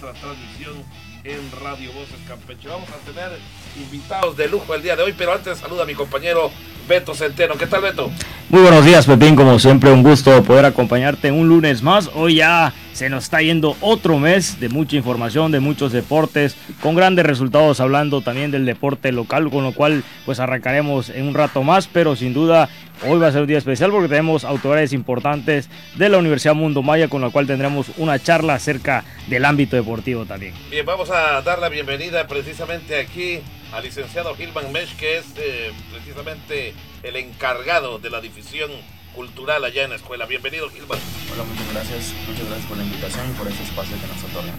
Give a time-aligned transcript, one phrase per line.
[0.00, 0.84] transmisión
[1.24, 2.68] en Radio Voces Campeche.
[2.68, 3.38] Vamos a tener
[3.76, 6.50] invitados de lujo el día de hoy, pero antes saluda a mi compañero
[6.88, 7.56] Beto Centeno.
[7.56, 8.10] ¿Qué tal, Beto?
[8.48, 9.34] Muy buenos días, Pepín.
[9.34, 12.08] Como siempre, un gusto poder acompañarte un lunes más.
[12.14, 16.94] Hoy ya se nos está yendo otro mes de mucha información, de muchos deportes, con
[16.94, 21.64] grandes resultados hablando también del deporte local, con lo cual pues arrancaremos en un rato
[21.64, 22.68] más, pero sin duda
[23.04, 26.84] hoy va a ser un día especial porque tenemos autoridades importantes de la Universidad Mundo
[26.84, 30.54] Maya, con la cual tendremos una charla acerca del ámbito deportivo también.
[30.70, 33.40] Bien, vamos a dar la bienvenida precisamente aquí
[33.72, 36.74] al licenciado Gilman Mesh, que es eh, precisamente
[37.06, 38.70] el encargado de la división
[39.14, 40.26] cultural allá en la escuela.
[40.26, 40.98] Bienvenido, Gilman.
[41.32, 42.12] Hola, muchas gracias.
[42.28, 44.54] Muchas gracias por la invitación y por este espacio que nos otorgan.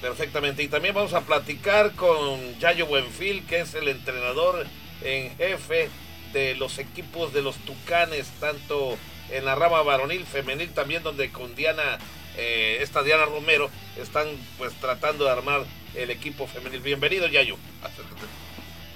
[0.00, 0.62] Perfectamente.
[0.62, 4.66] Y también vamos a platicar con Yayo Buenfil, que es el entrenador
[5.02, 5.90] en jefe
[6.32, 8.96] de los equipos de los Tucanes, tanto
[9.30, 11.98] en la rama varonil, femenil, también donde con Diana,
[12.36, 13.68] eh, esta Diana Romero,
[14.00, 16.80] están pues tratando de armar el equipo femenil.
[16.80, 17.56] Bienvenido, Yayo.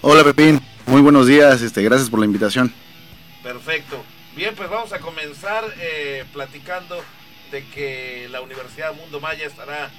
[0.00, 2.72] Hola Pepín, muy buenos días, este, gracias por la invitación.
[3.44, 4.02] Perfecto.
[4.34, 7.04] Bien, pues vamos a comenzar eh, platicando
[7.52, 9.90] de que la Universidad Mundo Maya estará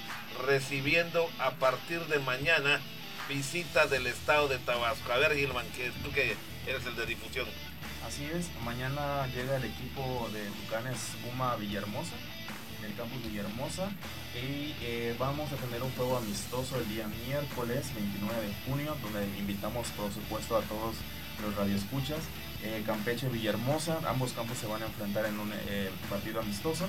[0.47, 2.81] recibiendo a partir de mañana
[3.29, 5.13] visita del estado de Tabasco.
[5.13, 7.45] A ver, Gilman, que tú que eres el de difusión.
[8.07, 12.15] Así es, mañana llega el equipo de Tucanes Puma Villahermosa
[12.85, 13.89] el campus Villahermosa
[14.35, 19.25] y eh, vamos a tener un juego amistoso el día miércoles 29 de junio donde
[19.39, 20.95] invitamos por supuesto a todos
[21.41, 22.19] los radioescuchas
[22.64, 26.88] eh, Campeche Villahermosa ambos campos se van a enfrentar en un eh, partido amistoso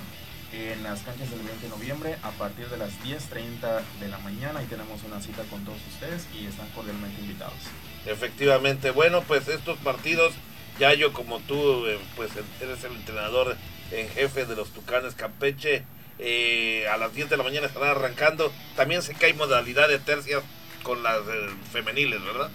[0.52, 4.62] en las canchas del 20 de noviembre a partir de las 10.30 de la mañana
[4.62, 7.58] y tenemos una cita con todos ustedes y están cordialmente invitados.
[8.06, 10.32] Efectivamente, bueno, pues estos partidos,
[10.78, 13.56] ya yo como tú, pues eres el entrenador
[13.90, 15.84] en jefe de los Tucanes Campeche.
[16.18, 18.52] Eh, a las 10 de la mañana estarán arrancando.
[18.74, 20.42] También sé que hay modalidad de tercias
[20.82, 22.50] con las eh, femeniles, ¿verdad?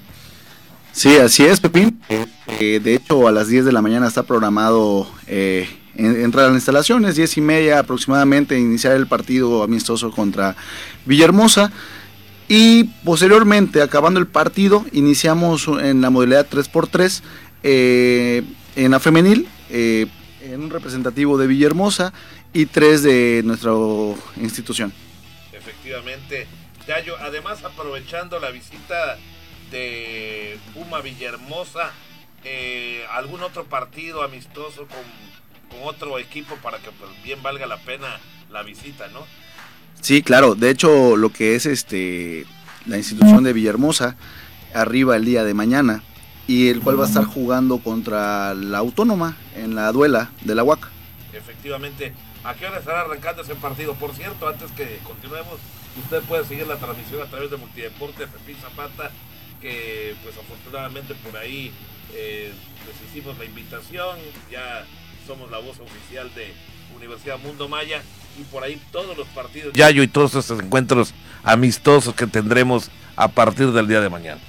[0.91, 2.01] Sí, así es, Pepín.
[2.09, 5.07] Eh, de hecho, a las 10 de la mañana está programado
[5.95, 10.55] entrar a las instalaciones, 10 y media aproximadamente, iniciar el partido amistoso contra
[11.05, 11.71] Villahermosa.
[12.47, 17.21] Y posteriormente, acabando el partido, iniciamos en la modalidad 3x3
[17.63, 22.13] en la femenil en un representativo de Villahermosa
[22.53, 23.71] y tres de nuestra
[24.37, 24.93] institución.
[25.53, 26.47] Efectivamente.
[26.87, 29.17] Yayo, además aprovechando la visita
[29.71, 31.91] de Puma Villahermosa,
[32.43, 34.99] eh, algún otro partido amistoso con,
[35.69, 38.19] con, otro equipo para que pues, bien valga la pena
[38.51, 39.25] la visita, ¿no?
[40.01, 40.55] Sí, claro.
[40.55, 42.45] De hecho, lo que es este
[42.85, 44.15] la institución de Villahermosa
[44.73, 46.03] arriba el día de mañana
[46.47, 50.63] y el cual va a estar jugando contra la Autónoma en la duela de la
[50.63, 50.87] UAC.
[51.33, 53.93] Efectivamente, ¿a qué hora estará arrancando ese partido?
[53.93, 55.59] Por cierto, antes que continuemos,
[56.03, 59.11] usted puede seguir la transmisión a través de Multideporte Pepín Zapata,
[59.61, 61.71] que pues afortunadamente por ahí
[62.13, 62.51] eh,
[62.87, 64.17] les hicimos la invitación,
[64.51, 64.85] ya
[65.27, 66.51] somos la voz oficial de
[66.97, 68.01] Universidad Mundo Maya
[68.39, 69.73] y por ahí todos los partidos.
[69.73, 71.13] Yayo y todos estos encuentros
[71.43, 74.41] amistosos que tendremos a partir del día de mañana.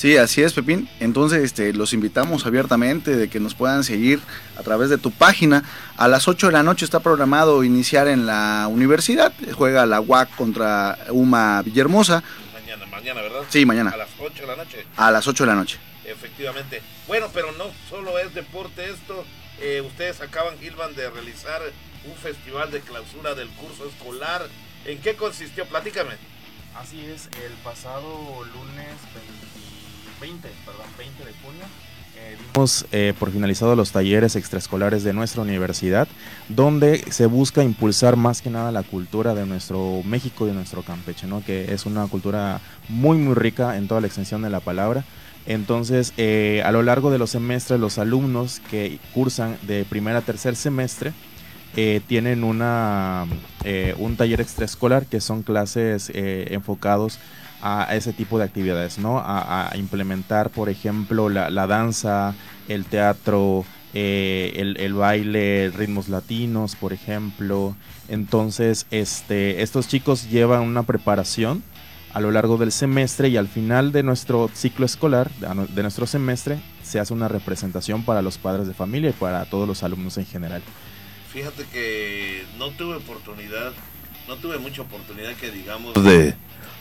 [0.00, 0.88] Sí, así es, Pepín.
[0.98, 4.18] Entonces, este, los invitamos abiertamente de que nos puedan seguir
[4.56, 5.62] a través de tu página.
[5.98, 9.30] A las 8 de la noche está programado iniciar en la universidad.
[9.52, 12.22] Juega la UAC contra UMA Villahermosa.
[13.00, 13.20] Mañana.
[13.48, 13.90] Sí, mañana.
[13.90, 14.86] A las 8 de la noche.
[14.96, 15.78] A las 8 de la noche.
[16.04, 16.82] Efectivamente.
[17.06, 19.24] Bueno, pero no solo es deporte esto.
[19.60, 21.62] Eh, ustedes acaban, Gilman, de realizar
[22.04, 24.46] un festival de clausura del curso escolar.
[24.84, 25.66] ¿En qué consistió?
[25.66, 26.14] Platícame.
[26.76, 28.96] Así es, el pasado lunes
[30.20, 31.64] 20, perdón, 20 de junio.
[32.20, 32.36] Eh,
[32.92, 36.08] eh, por finalizado los talleres extraescolares de nuestra universidad,
[36.48, 40.82] donde se busca impulsar más que nada la cultura de nuestro México y de nuestro
[40.82, 41.42] Campeche, ¿no?
[41.42, 45.04] que es una cultura muy, muy rica en toda la extensión de la palabra.
[45.46, 50.20] Entonces, eh, a lo largo de los semestres, los alumnos que cursan de primer a
[50.20, 51.12] tercer semestre
[52.08, 53.26] tienen una,
[53.96, 57.20] un taller extraescolar que son clases enfocados
[57.62, 59.18] a ese tipo de actividades, ¿no?
[59.18, 62.34] A, implementar, por ejemplo, la, danza,
[62.68, 63.64] el teatro,
[63.94, 67.76] eh, el, baile, ritmos latinos, por ejemplo.
[68.08, 71.62] Entonces, este, estos chicos llevan una preparación
[72.12, 76.58] a lo largo del semestre y al final de nuestro ciclo escolar, de nuestro semestre,
[76.82, 80.26] se hace una representación para los padres de familia y para todos los alumnos en
[80.26, 80.62] general.
[81.32, 83.72] Fíjate que no tuve oportunidad,
[84.26, 86.34] no tuve mucha oportunidad que digamos de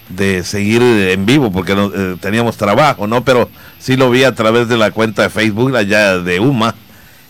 [0.10, 3.24] de seguir en vivo porque no, eh, teníamos trabajo, ¿no?
[3.24, 6.76] Pero sí lo vi a través de la cuenta de Facebook allá de UMA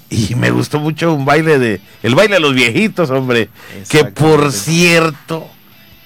[0.09, 3.49] y me gustó mucho un baile de el baile de los viejitos, hombre,
[3.89, 5.47] que por cierto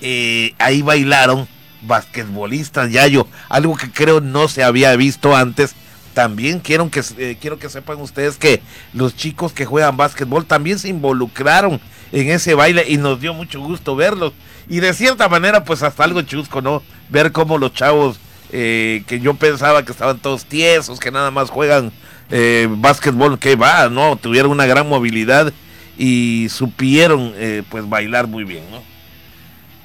[0.01, 1.47] eh, ahí bailaron
[1.83, 5.75] basquetbolistas, Yayo, algo que creo no se había visto antes.
[6.13, 8.61] También quiero que, eh, quiero que sepan ustedes que
[8.93, 11.81] los chicos que juegan básquetbol también se involucraron
[12.13, 14.31] en ese baile y nos dio mucho gusto verlos.
[14.69, 16.81] Y de cierta manera, pues hasta algo chusco, ¿no?
[17.09, 18.17] Ver cómo los chavos
[18.51, 21.91] eh, que yo pensaba que estaban todos tiesos, que nada más juegan
[22.29, 24.15] eh, básquetbol, que va, ¿no?
[24.15, 25.51] Tuvieron una gran movilidad
[25.97, 28.81] y supieron eh, pues bailar muy bien, ¿no?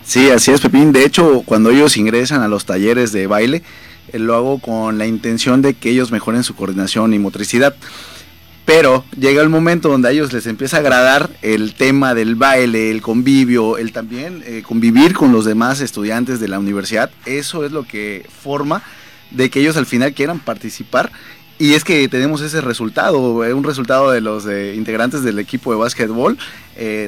[0.04, 0.92] Sí, así es, Pepín.
[0.92, 3.62] De hecho, cuando ellos ingresan a los talleres de baile,
[4.12, 7.74] eh, lo hago con la intención de que ellos mejoren su coordinación y motricidad.
[8.68, 12.90] Pero llega el momento donde a ellos les empieza a agradar el tema del baile,
[12.90, 17.10] el convivio, el también eh, convivir con los demás estudiantes de la universidad.
[17.24, 18.82] Eso es lo que forma
[19.30, 21.10] de que ellos al final quieran participar
[21.58, 25.72] y es que tenemos ese resultado, eh, un resultado de los eh, integrantes del equipo
[25.72, 26.36] de básquetbol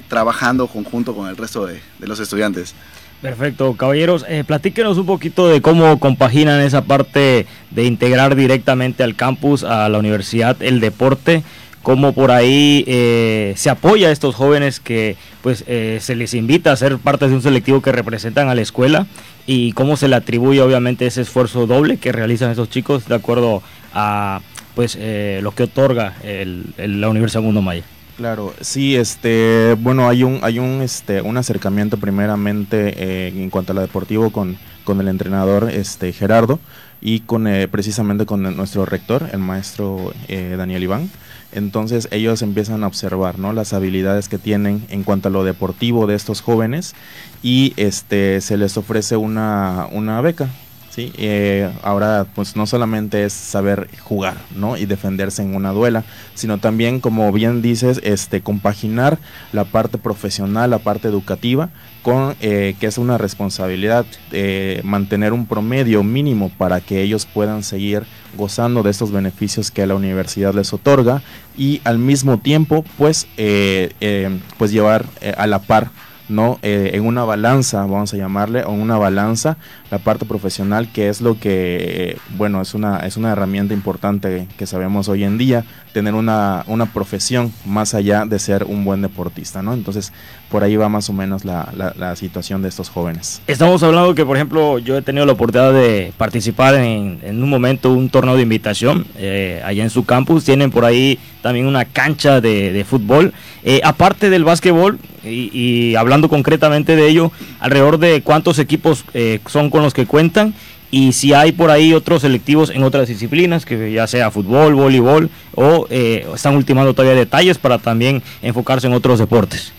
[0.08, 2.74] trabajando conjunto con el resto de los estudiantes.
[3.22, 9.14] Perfecto, caballeros, eh, platíquenos un poquito de cómo compaginan esa parte de integrar directamente al
[9.14, 11.43] campus, a la universidad, el deporte,
[11.82, 16.72] cómo por ahí eh, se apoya a estos jóvenes que pues eh, se les invita
[16.72, 19.06] a ser parte de un selectivo que representan a la escuela.
[19.46, 23.62] Y cómo se le atribuye obviamente ese esfuerzo doble que realizan esos chicos de acuerdo
[23.93, 24.40] a
[24.75, 27.82] pues eh, lo que otorga el, el- la Universidad Mundo Maya.
[28.20, 33.72] Claro, sí, este, bueno, hay un, hay un, este, un acercamiento primeramente eh, en cuanto
[33.72, 36.61] a lo deportivo con, con el entrenador, este, Gerardo,
[37.00, 41.11] y con, eh, precisamente con nuestro rector, el maestro eh, Daniel Iván.
[41.52, 43.55] Entonces ellos empiezan a observar, ¿no?
[43.55, 46.94] Las habilidades que tienen en cuanto a lo deportivo de estos jóvenes
[47.43, 50.50] y, este, se les ofrece una, una beca,
[50.90, 51.12] ¿sí?
[51.16, 54.76] Eh, ahora, pues no solamente es saber jugar, ¿no?
[54.76, 56.04] Y defenderse en una duela,
[56.34, 59.19] sino también, como bien dices, este, compaginar
[59.52, 61.70] la parte profesional, la parte educativa,
[62.02, 67.62] con eh, que es una responsabilidad eh, mantener un promedio mínimo para que ellos puedan
[67.62, 68.04] seguir
[68.37, 71.22] gozando de estos beneficios que la universidad les otorga
[71.56, 75.90] y al mismo tiempo, pues, eh, eh, pues llevar eh, a la par
[76.30, 79.56] no Eh, en una balanza vamos a llamarle o en una balanza
[79.90, 84.46] la parte profesional que es lo que eh, bueno es una es una herramienta importante
[84.56, 89.02] que sabemos hoy en día tener una, una profesión más allá de ser un buen
[89.02, 90.12] deportista no entonces
[90.50, 94.24] por ahí va más o menos la, la- situación de estos jóvenes Estamos hablando que,
[94.24, 98.36] por ejemplo, yo he tenido la oportunidad de participar en, en un momento un torneo
[98.36, 100.44] de invitación eh, allá en su campus.
[100.44, 103.32] Tienen por ahí también una cancha de, de fútbol.
[103.64, 109.70] Eh, aparte del básquetbol, y, hablando concretamente de ello, alrededor de cuántos equipos eh, son
[109.70, 110.55] con los que cuentan
[110.90, 115.31] y si hay por ahí otros selectivos en otras disciplinas, que ya sea fútbol, voleibol,
[115.55, 119.72] o eh, están ultimando todavía detalles para también enfocarse en otros deportes.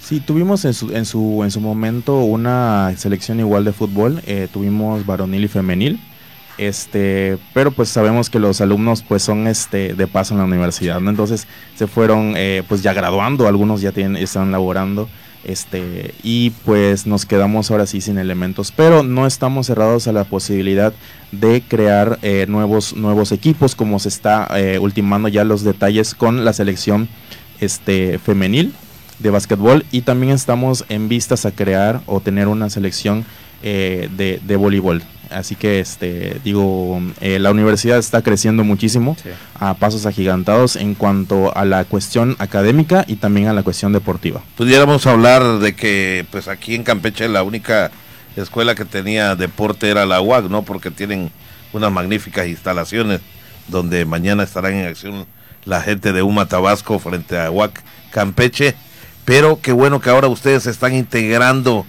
[0.00, 4.48] Sí, tuvimos en su, en su, en su momento una selección igual de fútbol, eh,
[4.52, 6.00] tuvimos varonil y femenil,
[6.58, 10.98] este, pero pues sabemos que los alumnos pues son este de paso en la universidad.
[10.98, 11.46] Entonces
[11.76, 15.08] se fueron eh, pues ya graduando, algunos ya tienen, están laborando,
[15.44, 20.24] este, y pues nos quedamos ahora sí sin elementos, pero no estamos cerrados a la
[20.24, 20.92] posibilidad
[21.32, 26.44] de crear eh, nuevos, nuevos equipos, como se está eh, ultimando ya los detalles con
[26.44, 27.08] la selección
[27.60, 28.72] este, femenil
[29.18, 33.24] de básquetbol y también estamos en vistas a crear o tener una selección
[33.62, 35.02] de, de voleibol.
[35.32, 39.16] Así que este digo, eh, la universidad está creciendo muchísimo
[39.58, 44.42] a pasos agigantados en cuanto a la cuestión académica y también a la cuestión deportiva.
[44.56, 47.90] Pudiéramos hablar de que pues aquí en Campeche la única
[48.36, 50.62] escuela que tenía deporte era la UAC, ¿no?
[50.62, 51.30] Porque tienen
[51.72, 53.20] unas magníficas instalaciones
[53.68, 55.26] donde mañana estarán en acción
[55.64, 58.74] la gente de UMA Tabasco frente a UAC Campeche.
[59.24, 61.86] Pero qué bueno que ahora ustedes se están integrando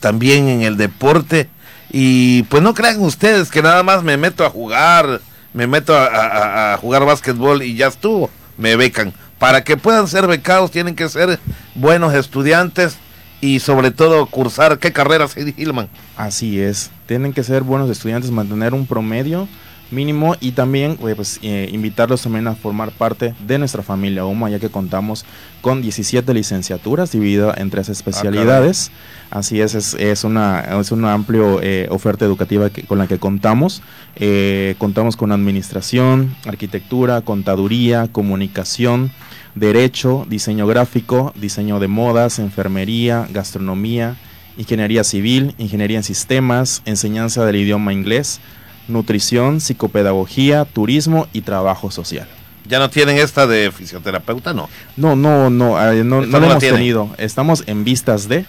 [0.00, 1.48] también en el deporte.
[1.92, 5.20] Y pues no crean ustedes que nada más me meto a jugar,
[5.52, 9.12] me meto a, jugar básquetbol y ya estuvo, me becan.
[9.38, 11.38] Para que puedan ser becados tienen que ser
[11.74, 12.96] buenos estudiantes
[13.42, 15.88] y sobre todo cursar qué carreras, Eddie Hillman.
[16.16, 19.46] Así es, tienen que ser buenos estudiantes, mantener un promedio
[19.92, 24.50] mínimo y también eh, pues, eh, invitarlos también a formar parte de nuestra familia UMA,
[24.50, 25.24] ya que contamos
[25.60, 28.90] con 17 licenciaturas divididas en tres especialidades.
[29.30, 31.42] Así es, es, es una, es una amplia
[31.90, 33.82] oferta educativa que- con la que contamos.
[34.16, 39.10] Eh, contamos con administración, arquitectura, contaduría, comunicación,
[39.54, 44.16] derecho, diseño gráfico, diseño de modas, enfermería, gastronomía,
[44.58, 48.40] ingeniería civil, ingeniería en sistemas, enseñanza del idioma inglés,
[48.88, 52.28] nutrición, psicopedagogía, turismo y trabajo social.
[52.66, 54.68] Ya no tienen esta de fisioterapeuta, no.
[54.96, 56.78] No, no, no, eh, no, no hemos tienen.
[56.78, 57.10] tenido.
[57.18, 58.46] Estamos en vistas de,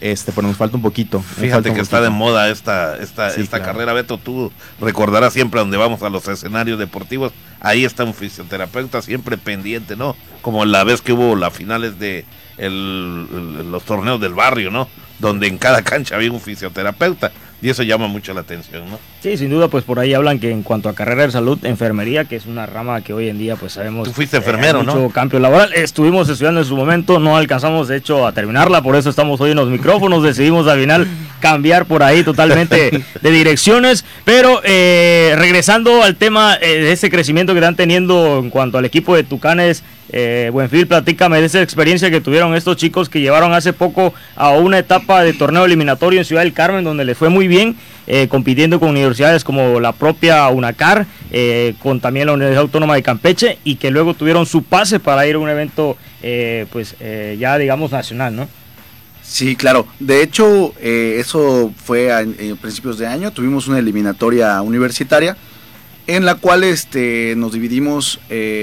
[0.00, 1.20] este, pero nos falta un poquito.
[1.20, 4.16] Fíjate que está de moda esta, esta, esta carrera, Beto.
[4.16, 7.32] Tú recordarás siempre donde vamos a los escenarios deportivos.
[7.60, 10.16] Ahí está un fisioterapeuta siempre pendiente, ¿no?
[10.40, 12.24] Como la vez que hubo las finales de
[12.58, 14.88] los torneos del barrio, ¿no?
[15.18, 17.30] Donde en cada cancha había un fisioterapeuta
[17.62, 18.98] y eso llama mucho la atención, ¿no?
[19.22, 22.24] Sí, sin duda, pues por ahí hablan que en cuanto a carrera de salud, enfermería,
[22.24, 24.08] que es una rama que hoy en día, pues sabemos.
[24.08, 25.72] Tú fuiste enfermero, eh, mucho cambio laboral.
[25.74, 29.50] Estuvimos estudiando en su momento, no alcanzamos, de hecho, a terminarla, por eso estamos hoy
[29.50, 30.22] en los micrófonos.
[30.22, 31.06] Decidimos al final
[31.40, 34.04] cambiar por ahí totalmente de direcciones.
[34.24, 38.84] Pero eh, regresando al tema eh, de ese crecimiento que están teniendo en cuanto al
[38.84, 39.82] equipo de Tucanes.
[40.12, 44.50] Eh, Buenfil, platícame de esa experiencia que tuvieron estos chicos que llevaron hace poco a
[44.50, 47.76] una etapa de torneo eliminatorio en Ciudad del Carmen, donde les fue muy bien,
[48.06, 53.02] eh, compitiendo con universidades como la propia UNACAR, eh, con también la Universidad Autónoma de
[53.02, 56.96] Campeche, y que luego tuvieron su pase para ir a un evento, eh, pues
[57.38, 58.48] ya digamos nacional, ¿no?
[59.22, 59.86] Sí, claro.
[60.00, 62.24] De hecho, eso fue a,
[62.60, 63.30] principios de año.
[63.30, 65.36] Tuvimos una eliminatoria universitaria
[66.16, 68.20] en la cual este, nos dividimos,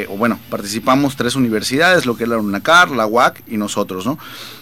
[0.10, 4.18] o bueno, participamos tres universidades, lo que es la UNACAR, la UAC y nosotros, ¿no?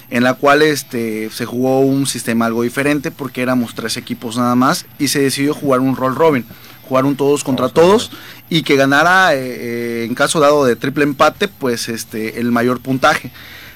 [0.09, 4.55] en la cual este, se jugó un sistema algo diferente porque éramos tres equipos nada
[4.55, 6.45] más y se decidió jugar un roll robin,
[6.87, 8.11] jugar un todos contra todos
[8.49, 12.79] y que ganara eh, eh, en caso dado de triple empate pues este el mayor
[12.79, 13.31] puntaje.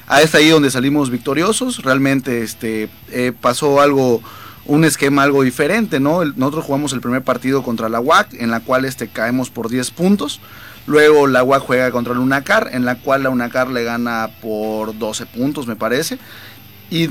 [0.06, 4.22] Ahí está ahí donde salimos victoriosos, realmente este eh, pasó algo
[4.70, 6.24] un esquema algo diferente, ¿no?
[6.24, 9.90] nosotros jugamos el primer partido contra la UAC en la cual este caemos por 10
[9.90, 10.40] puntos.
[10.86, 14.96] Luego la UAC juega contra el UNACAR, en la cual la UNACAR le gana por
[14.96, 16.18] 12 puntos, me parece.
[16.88, 17.10] Y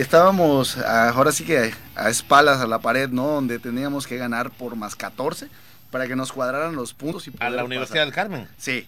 [0.00, 3.26] estábamos ahora sí que a espaldas a la pared, ¿no?
[3.28, 5.48] Donde teníamos que ganar por más 14
[5.92, 7.28] para que nos cuadraran los puntos.
[7.28, 8.48] Y a la Universidad del Carmen.
[8.58, 8.86] Sí.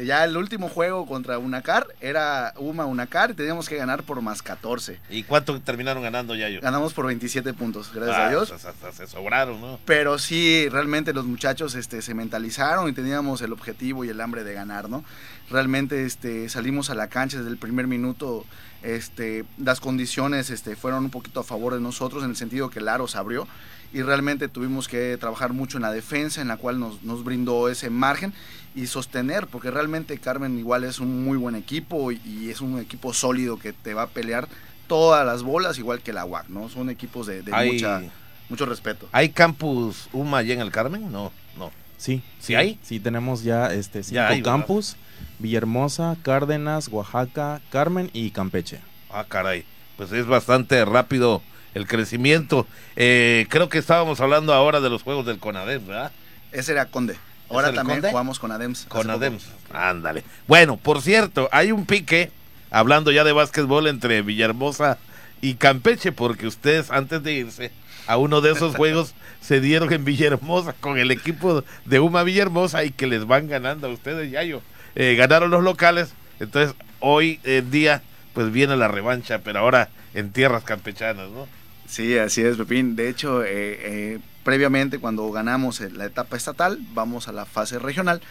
[0.00, 4.20] Eh, ya el último juego contra Unacar era Uma Unacar y teníamos que ganar por
[4.22, 4.98] más 14.
[5.10, 6.60] ¿Y cuánto terminaron ganando ya yo?
[6.60, 8.48] Ganamos por 27 puntos, gracias a ah, Dios.
[8.50, 9.78] Pues hasta se sobraron, ¿no?
[9.84, 14.44] Pero sí, realmente los muchachos este, se mentalizaron y teníamos el objetivo y el hambre
[14.44, 15.04] de ganar, ¿no?
[15.50, 18.44] Realmente este, salimos a la cancha desde el primer minuto.
[18.82, 22.78] Este, las condiciones este, fueron un poquito a favor de nosotros en el sentido que
[22.78, 23.46] el aro se abrió
[23.92, 27.68] y realmente tuvimos que trabajar mucho en la defensa en la cual nos, nos brindó
[27.68, 28.32] ese margen
[28.74, 33.12] y sostener, porque realmente Carmen igual es un muy buen equipo y, es un equipo
[33.12, 34.48] sólido que te va a pelear
[34.86, 36.68] todas las bolas, igual que la UAC, ¿no?
[36.68, 38.02] Son equipos de, mucha,
[38.48, 39.08] mucho respeto.
[39.12, 41.10] ¿Hay campus UMA allá en el Carmen?
[41.10, 41.70] No, no.
[41.96, 42.78] Sí, sí, hay.
[42.82, 44.96] Sí, tenemos ya este cinco campus:
[45.38, 48.80] Villahermosa, Cárdenas, Oaxaca, Carmen y Campeche.
[49.10, 49.64] Ah, caray.
[49.96, 51.42] Pues es bastante rápido
[51.74, 52.66] el crecimiento.
[52.96, 56.12] Eh, creo que estábamos hablando ahora de los juegos del CONADEM, ¿verdad?
[56.52, 57.16] Ese era Conde.
[57.50, 58.86] Ahora también jugamos con Adems.
[58.88, 60.22] Con Adems, ándale.
[60.46, 62.30] Bueno, por cierto, hay un pique,
[62.70, 64.98] hablando ya de básquetbol, entre Villahermosa
[65.40, 67.72] y Campeche, porque ustedes antes de irse
[68.06, 72.84] a uno de esos juegos se dieron en Villahermosa con el equipo de Uma Villahermosa
[72.84, 74.62] y que les van ganando a ustedes, Yayo.
[74.94, 80.30] Eh, ganaron los locales, entonces hoy en día pues viene la revancha, pero ahora en
[80.30, 81.48] tierras campechanas, ¿no?
[81.90, 82.94] Sí, así es, Pepín.
[82.94, 88.22] De hecho, eh, eh, previamente cuando ganamos la etapa estatal, vamos a la fase regional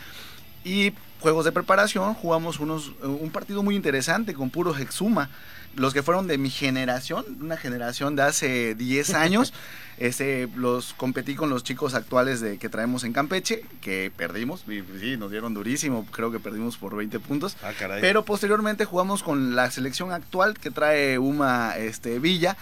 [0.64, 5.30] y juegos de preparación, jugamos unos, un partido muy interesante con puro Hexuma.
[5.76, 9.54] Los que fueron de mi generación, una generación de hace 10 años,
[9.98, 15.18] este, los competí con los chicos actuales de, que traemos en Campeche, que perdimos, sí,
[15.18, 17.58] nos dieron durísimo, creo que perdimos por 20 puntos.
[17.62, 22.56] Ah, pero posteriormente jugamos con la selección actual que trae Uma este, Villa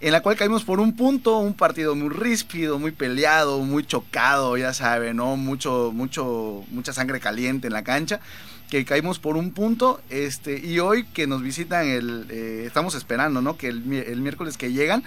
[0.00, 4.56] en la cual caímos por un punto, un partido muy ríspido, muy peleado, muy chocado,
[4.56, 5.36] ya saben, ¿no?
[5.36, 8.20] Mucho, mucho, mucha sangre caliente en la cancha,
[8.70, 13.42] que caímos por un punto, este, y hoy que nos visitan el, eh, estamos esperando,
[13.42, 13.58] ¿no?
[13.58, 15.04] Que el, miércoles que llegan,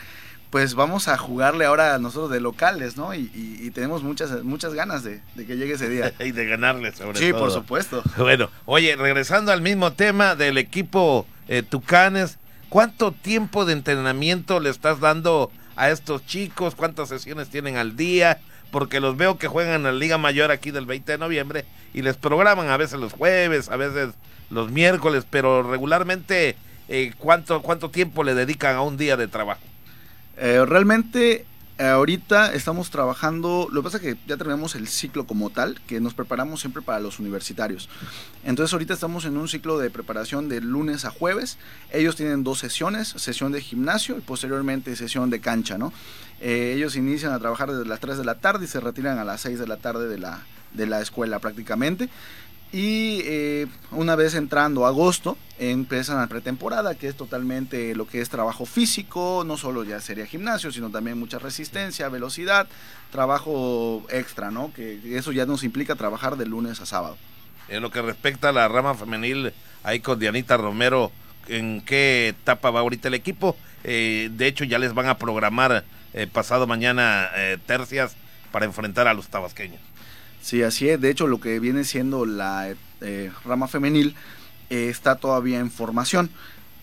[0.52, 3.16] pues vamos a jugarle ahora a nosotros de locales, ¿no?
[3.16, 6.14] Y, tenemos muchas, muchas ganas de, que llegue ese día.
[6.20, 7.24] y de ganarle, sobre todo.
[7.24, 8.04] Sí, por supuesto.
[8.18, 12.38] Bueno, oye, regresando al mismo tema del equipo eh, Tucanes,
[12.74, 16.74] ¿Cuánto tiempo de entrenamiento le estás dando a estos chicos?
[16.74, 18.40] ¿Cuántas sesiones tienen al día?
[18.72, 22.02] Porque los veo que juegan en la Liga Mayor aquí del 20 de noviembre y
[22.02, 24.16] les programan a veces los jueves, a veces
[24.50, 26.56] los miércoles, pero regularmente,
[26.88, 29.62] eh, ¿cuánto, ¿cuánto tiempo le dedican a un día de trabajo?
[30.38, 31.46] Eh, realmente
[31.86, 36.00] ahorita estamos trabajando, lo que pasa es que ya terminamos el ciclo como tal, que
[36.00, 37.90] nos preparamos siempre para los universitarios.
[38.44, 41.58] Entonces ahorita estamos en un ciclo de preparación de lunes a jueves.
[41.92, 45.94] Ellos tienen dos sesiones, sesión de gimnasio y posteriormente sesión de cancha, ¿no?
[46.42, 49.24] Eh, ellos inician a trabajar desde las 3 de la tarde y se retiran a
[49.24, 50.42] las 6 de la tarde de la,
[50.74, 52.10] de la escuela prácticamente.
[52.74, 58.30] Y eh, una vez entrando agosto, empiezan la pretemporada, que es totalmente lo que es
[58.30, 62.68] trabajo físico, no solo ya sería gimnasio, sino también mucha resistencia, velocidad,
[63.12, 64.74] trabajo extra, ¿no?
[64.74, 67.16] Que eso ya nos implica trabajar de lunes a sábado.
[67.70, 69.54] En lo que respecta a la rama femenil,
[69.84, 71.12] ahí con Dianita Romero,
[71.48, 73.56] ¿en qué etapa va ahorita el equipo?
[73.84, 77.30] Eh, de hecho, ya les van a programar eh, pasado mañana
[77.68, 78.16] tercias
[78.52, 79.80] para enfrentar a los tabasqueños.
[80.44, 81.00] Sí, así es.
[81.00, 84.14] De hecho, lo que viene siendo la eh, rama femenil
[84.70, 86.30] eh, está todavía en formación.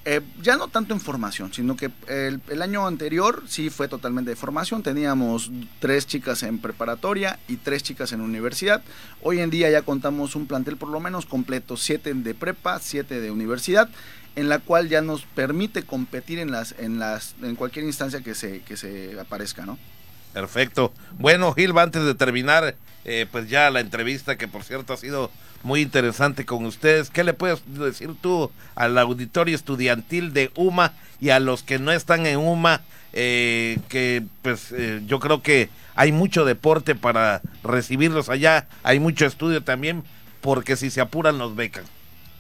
[0.07, 4.31] Eh, ya no tanto en formación, sino que el, el, año anterior sí fue totalmente
[4.31, 4.83] de formación.
[4.83, 8.83] Teníamos tres chicas en preparatoria y tres chicas en universidad.
[9.21, 13.21] Hoy en día ya contamos un plantel por lo menos completo, siete de prepa, siete
[13.21, 13.91] de universidad,
[14.37, 18.35] en la cual ya nos permite competir en las, en las, en cualquier instancia que
[18.35, 19.77] se, que se aparezca, ¿no?
[20.33, 20.93] Perfecto.
[21.19, 25.31] Bueno, Gilba, antes de terminar, eh, pues ya la entrevista, que por cierto ha sido
[25.63, 31.31] muy interesante con ustedes, ¿qué le puedes decir tú al auditorio estudiantil de UMA y
[31.31, 32.83] a los que no están en UMA?
[33.13, 39.27] Eh, que pues eh, yo creo que hay mucho deporte para recibirlos allá, hay mucho
[39.27, 40.05] estudio también,
[40.41, 41.85] porque si se apuran los becan.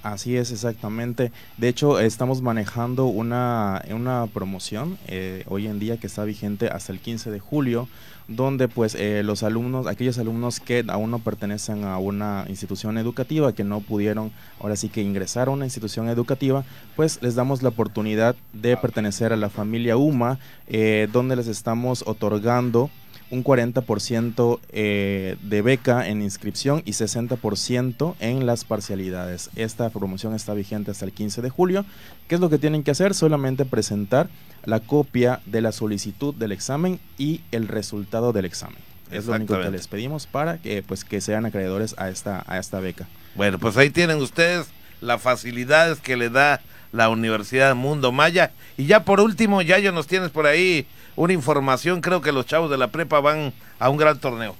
[0.02, 1.30] Así es, exactamente.
[1.59, 6.92] De hecho, estamos manejando una, una promoción eh, hoy en día que está vigente hasta
[6.92, 7.87] el 15 de julio,
[8.26, 13.52] donde pues eh, los alumnos, aquellos alumnos que aún no pertenecen a una institución educativa,
[13.52, 16.64] que no pudieron ahora sí que ingresar a una institución educativa,
[16.97, 22.04] pues les damos la oportunidad de pertenecer a la familia UMA, eh, donde les estamos
[22.07, 22.88] otorgando
[23.31, 29.51] un 40% eh, de beca en inscripción y 60% en las parcialidades.
[29.57, 31.85] Esta promoción está vigente hasta el 15 de julio.
[32.29, 33.15] ¿Qué es lo que tienen que hacer?
[33.15, 34.29] Solamente presentar
[34.65, 38.79] la copia de la solicitud del examen y el resultado del examen.
[39.11, 42.59] Es lo único que les pedimos para que, pues, que sean acreedores a esta, a
[42.59, 43.09] esta beca.
[43.35, 44.69] Bueno, pues ahí tienen ustedes
[45.01, 46.61] las facilidades que le da
[46.92, 48.52] la Universidad Mundo Maya.
[48.76, 52.47] Y ya por último, ya yo nos tienes por ahí una información, creo que los
[52.47, 54.56] chavos de la prepa van a un gran torneo.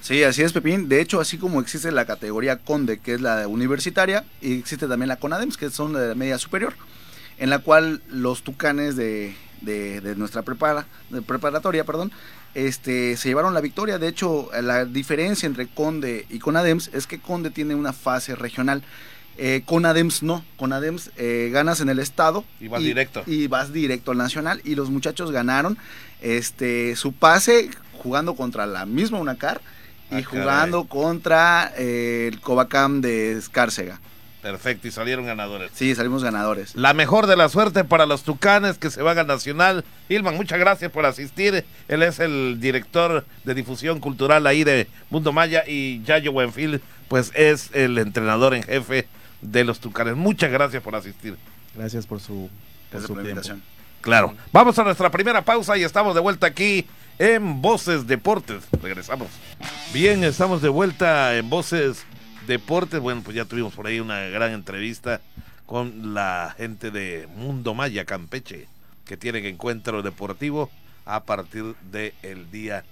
[0.00, 0.88] Sí, así es, Pepín.
[0.88, 5.08] De hecho, así como existe la categoría Conde, que es la universitaria, y existe también
[5.08, 6.74] la CONADEMS, que son de media superior,
[7.38, 12.10] en la cual los tucanes de, de, nuestra prepara, de preparatoria, perdón,
[12.54, 13.98] este, se llevaron la victoria.
[13.98, 18.82] De hecho, la diferencia entre Conde y CONADEMS es que Conde tiene una fase regional
[19.38, 23.46] eh, con ADEMS no, con ADEMS eh, ganas en el estado y vas directo y
[23.46, 25.78] vas directo al nacional y los muchachos ganaron
[26.20, 27.70] este su pase
[28.02, 29.60] jugando contra la misma Unacar
[30.10, 34.00] y ah, jugando contra eh, el Covacam de Escárcega.
[34.42, 35.70] Perfecto, y salieron ganadores.
[35.72, 36.74] Sí, salimos ganadores.
[36.74, 39.84] La mejor de la suerte para los Tucanes que se van al Nacional.
[40.08, 41.64] Ilman, muchas gracias por asistir.
[41.86, 47.30] Él es el director de difusión cultural ahí de Mundo Maya y Yayo Buenfil, pues
[47.36, 49.06] es el entrenador en jefe
[49.42, 50.16] de los Tucanes.
[50.16, 51.36] Muchas gracias por asistir.
[51.74, 52.48] Gracias por su,
[53.10, 53.62] invitación.
[54.00, 54.34] Claro.
[54.52, 56.86] Vamos a nuestra primera pausa y estamos de vuelta aquí
[57.18, 58.64] en Voces Deportes.
[58.82, 59.28] Regresamos.
[59.92, 62.04] Bien, estamos de vuelta en Voces
[62.46, 63.00] Deportes.
[63.00, 65.20] Bueno, pues ya tuvimos por ahí una gran entrevista
[65.66, 68.66] con la gente de Mundo Maya Campeche,
[69.04, 70.70] que tienen encuentro deportivo
[71.04, 72.84] a partir del día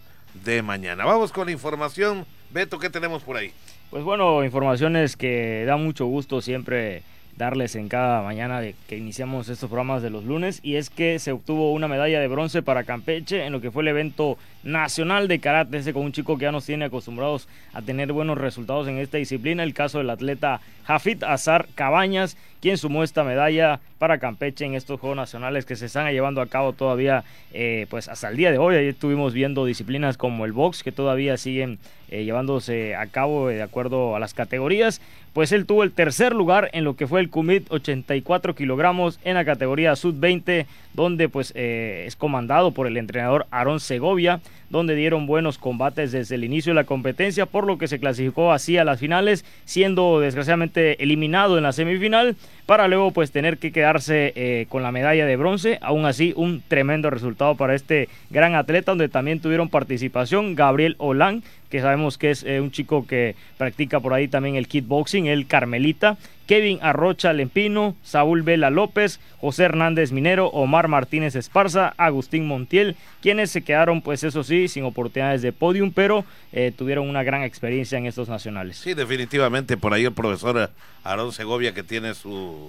[0.44, 1.04] de mañana.
[1.04, 2.26] Vamos con la información.
[2.50, 3.52] Beto, ¿qué tenemos por ahí?
[3.90, 7.03] Pues bueno, informaciones que da mucho gusto siempre
[7.37, 11.18] darles en cada mañana de que iniciamos estos programas de los lunes y es que
[11.18, 15.26] se obtuvo una medalla de bronce para Campeche en lo que fue el evento nacional
[15.26, 18.87] de karate, ese con un chico que ya nos tiene acostumbrados a tener buenos resultados
[18.87, 24.18] en esta disciplina, el caso del atleta Jafit Azar Cabañas, quien sumó esta medalla para
[24.18, 28.28] Campeche en estos Juegos Nacionales que se están llevando a cabo todavía eh, pues hasta
[28.28, 28.76] el día de hoy.
[28.76, 33.56] Ayer estuvimos viendo disciplinas como el box que todavía siguen eh, llevándose a cabo eh,
[33.56, 35.00] de acuerdo a las categorías.
[35.32, 39.34] Pues él tuvo el tercer lugar en lo que fue el Cumit 84 kilogramos en
[39.34, 44.40] la categoría Sub-20 donde pues es comandado por el entrenador Aaron Segovia
[44.70, 48.52] donde dieron buenos combates desde el inicio de la competencia, por lo que se clasificó
[48.52, 52.37] así a las finales, siendo desgraciadamente eliminado en la semifinal,
[52.70, 55.80] para luego pues tener que quedarse eh, con la medalla de bronce.
[55.83, 61.42] Aún así, un tremendo resultado para este gran atleta, donde también tuvieron participación Gabriel Olan,
[61.68, 65.48] que sabemos que es eh, un chico que practica por ahí también el kickboxing, el
[65.48, 66.16] Carmelita,
[66.50, 73.52] Kevin Arrocha Lempino, Saúl Vela López, José Hernández Minero, Omar Martínez Esparza, Agustín Montiel, quienes
[73.52, 77.98] se quedaron, pues eso sí, sin oportunidades de podium, pero eh, tuvieron una gran experiencia
[77.98, 78.78] en estos nacionales.
[78.78, 80.70] Sí, definitivamente, por ahí el profesor
[81.04, 82.59] Aarón Segovia, que tiene su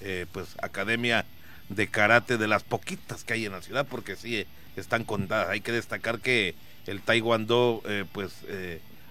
[0.00, 1.24] eh, pues academia
[1.68, 5.48] de karate de las poquitas que hay en la ciudad, porque sí, están contadas.
[5.48, 6.54] Hay que destacar que
[6.86, 8.32] el Taekwondo, eh, pues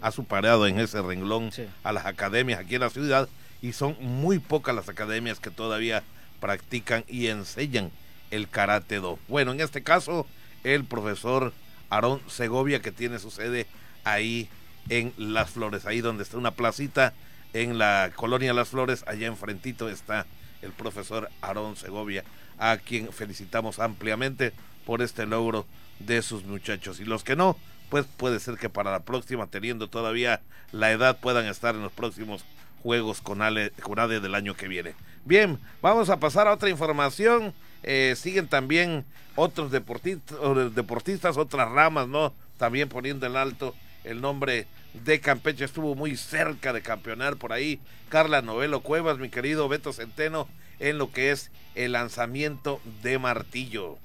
[0.01, 1.51] ha superado en ese renglón
[1.83, 3.27] a las academias aquí en la ciudad
[3.61, 6.03] y son muy pocas las academias que todavía
[6.39, 7.91] practican y enseñan
[8.31, 9.17] el karate do.
[9.27, 10.27] Bueno, en este caso,
[10.63, 11.53] el profesor
[11.89, 13.65] Aarón Segovia, que tiene su sede
[14.03, 14.49] ahí
[14.89, 17.13] en Las Flores, ahí donde está una placita
[17.61, 20.25] en la colonia Las Flores, allá enfrentito está
[20.61, 22.23] el profesor Aarón Segovia,
[22.57, 24.53] a quien felicitamos ampliamente
[24.85, 25.65] por este logro
[25.99, 26.99] de sus muchachos.
[26.99, 27.57] Y los que no,
[27.89, 30.41] pues puede ser que para la próxima, teniendo todavía
[30.71, 32.45] la edad, puedan estar en los próximos
[32.83, 34.93] Juegos con, Ale, ADE del año que viene.
[35.25, 37.53] Bien, vamos a pasar a otra información.
[37.83, 39.03] Eh, siguen también
[39.35, 40.37] otros deportistas,
[40.75, 42.33] deportistas, otras ramas, ¿no?
[42.57, 45.65] También poniendo en alto el nombre de Campeche.
[45.65, 47.79] Estuvo muy cerca de campeonar por ahí.
[48.09, 50.47] Carla Novelo Cuevas, mi querido Beto Centeno,
[50.79, 53.97] en lo que es el lanzamiento de martillo.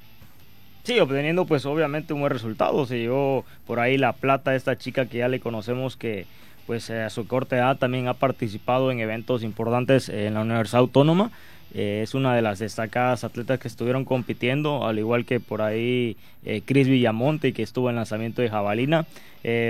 [0.84, 2.84] Sí, obteniendo pues obviamente un buen resultado.
[2.86, 6.26] Se llevó por ahí la plata a esta chica que ya le conocemos que
[6.66, 10.80] pues eh, a su corte edad también ha participado en eventos importantes en la Universidad
[10.80, 11.30] Autónoma.
[11.74, 16.16] Eh, es una de las destacadas atletas que estuvieron compitiendo, al igual que por ahí
[16.44, 19.06] eh, Cris Villamonte, que estuvo en lanzamiento de jabalina,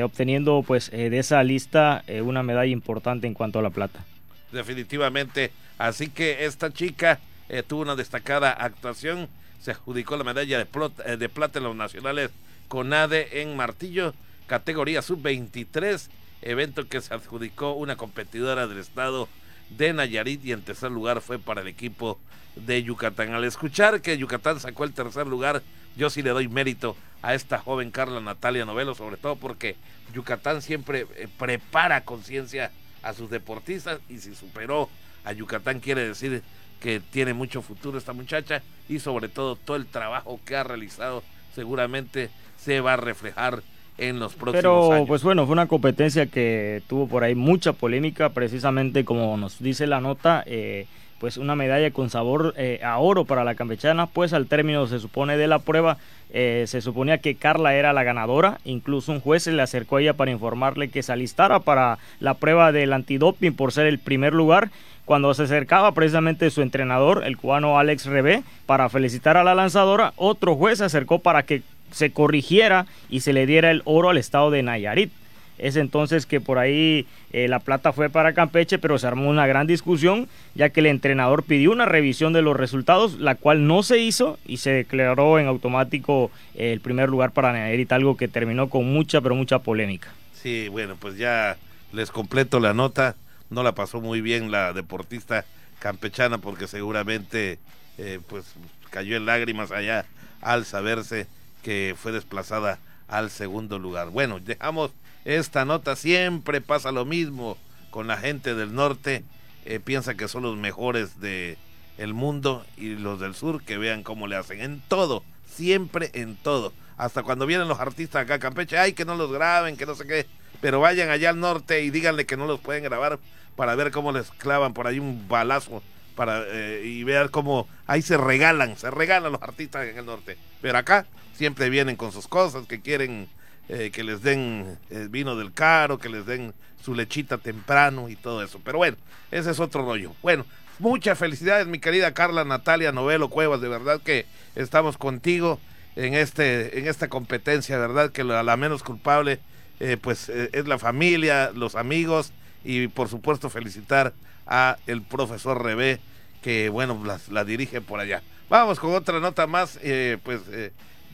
[0.04, 4.04] obteniendo pues de esa lista una medalla importante en cuanto a la plata.
[4.52, 7.20] Definitivamente, así que esta chica
[7.68, 9.28] tuvo una destacada actuación,
[9.62, 12.30] se adjudicó la medalla de, plata, de plata en los nacionales
[12.68, 14.12] con ADE en martillo,
[14.46, 16.10] categoría sub-23
[16.42, 19.28] evento que se adjudicó una competidora del estado
[19.76, 22.18] de Nayarit y en tercer lugar fue para el equipo
[22.56, 23.34] de Yucatán.
[23.34, 25.62] Al escuchar que Yucatán sacó el tercer lugar,
[25.96, 29.76] yo sí le doy mérito a esta joven Carla Natalia Novelo, sobre todo porque
[30.12, 32.70] Yucatán siempre eh, prepara conciencia
[33.02, 34.88] a sus deportistas y si superó
[35.24, 36.42] a Yucatán quiere decir
[36.80, 41.22] que tiene mucho futuro esta muchacha y sobre todo todo el trabajo que ha realizado
[41.54, 43.62] seguramente se va a reflejar
[43.98, 48.30] en los próximos Pero, pues bueno, fue una competencia que tuvo por ahí mucha polémica,
[48.30, 50.86] precisamente como nos dice la nota, eh,
[51.22, 54.98] pues una medalla con sabor eh, a oro para la campechana, pues al término se
[54.98, 55.98] supone de la prueba,
[56.32, 60.02] eh, se suponía que Carla era la ganadora, incluso un juez se le acercó a
[60.02, 64.34] ella para informarle que se alistara para la prueba del antidoping por ser el primer
[64.34, 64.70] lugar.
[65.04, 70.14] Cuando se acercaba precisamente su entrenador, el cubano Alex Rebé, para felicitar a la lanzadora,
[70.16, 74.18] otro juez se acercó para que se corrigiera y se le diera el oro al
[74.18, 75.12] estado de Nayarit.
[75.58, 79.46] Es entonces que por ahí eh, la plata fue para Campeche, pero se armó una
[79.46, 83.82] gran discusión, ya que el entrenador pidió una revisión de los resultados, la cual no
[83.82, 88.26] se hizo y se declaró en automático eh, el primer lugar para Nayarit, algo que
[88.26, 90.08] terminó con mucha, pero mucha polémica.
[90.34, 91.56] Sí, bueno, pues ya
[91.92, 93.14] les completo la nota.
[93.50, 95.44] No la pasó muy bien la deportista
[95.78, 97.58] campechana porque seguramente
[97.98, 98.54] eh, pues
[98.90, 100.06] cayó en lágrimas allá
[100.40, 101.26] al saberse
[101.62, 104.10] que fue desplazada al segundo lugar.
[104.10, 104.90] Bueno, dejamos
[105.24, 107.56] esta nota, siempre pasa lo mismo
[107.90, 109.24] con la gente del norte,
[109.64, 111.56] eh, piensa que son los mejores de
[111.98, 116.36] el mundo y los del sur que vean cómo le hacen en todo, siempre en
[116.36, 116.72] todo.
[116.96, 119.94] Hasta cuando vienen los artistas acá a Campeche, ay que no los graben, que no
[119.94, 120.26] sé qué,
[120.60, 123.18] pero vayan allá al norte y díganle que no los pueden grabar
[123.56, 128.02] para ver cómo les clavan por ahí un balazo para eh, y ver cómo ahí
[128.02, 130.36] se regalan, se regalan los artistas en el norte.
[130.60, 133.28] Pero acá siempre vienen con sus cosas, que quieren
[133.68, 136.52] eh, que les den el vino del caro, que les den
[136.84, 138.60] su lechita temprano y todo eso.
[138.64, 138.96] Pero bueno,
[139.30, 140.12] ese es otro rollo.
[140.22, 140.44] Bueno,
[140.78, 145.60] muchas felicidades, mi querida Carla Natalia Novelo Cuevas, de verdad que estamos contigo
[145.94, 149.40] en este en esta competencia, verdad que la, la menos culpable
[149.80, 152.32] eh, pues eh, es la familia, los amigos
[152.64, 154.12] y por supuesto felicitar
[154.46, 156.00] a el profesor Rebé
[156.42, 158.22] que bueno la, la dirige por allá.
[158.48, 159.78] Vamos con otra nota más,
[160.22, 160.40] pues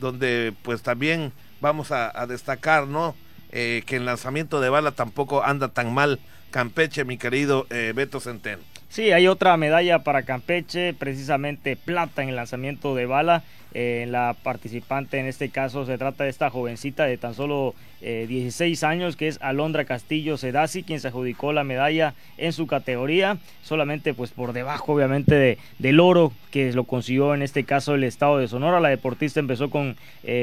[0.01, 3.14] donde pues también vamos a, destacar, ¿no?
[3.51, 8.21] Eh, que el lanzamiento de bala tampoco anda tan mal Campeche, mi querido eh, Beto
[8.21, 8.62] Centeno.
[8.88, 13.43] Sí, hay otra medalla para Campeche, precisamente plata en el lanzamiento de bala.
[13.75, 18.84] Eh, la participante en este caso se trata de esta jovencita de tan solo 16
[18.84, 24.14] años que es Alondra Castillo Sedasi quien se adjudicó la medalla en su categoría solamente
[24.14, 28.38] pues por debajo obviamente de, del oro que lo consiguió en este caso el estado
[28.38, 29.96] de Sonora la deportista empezó con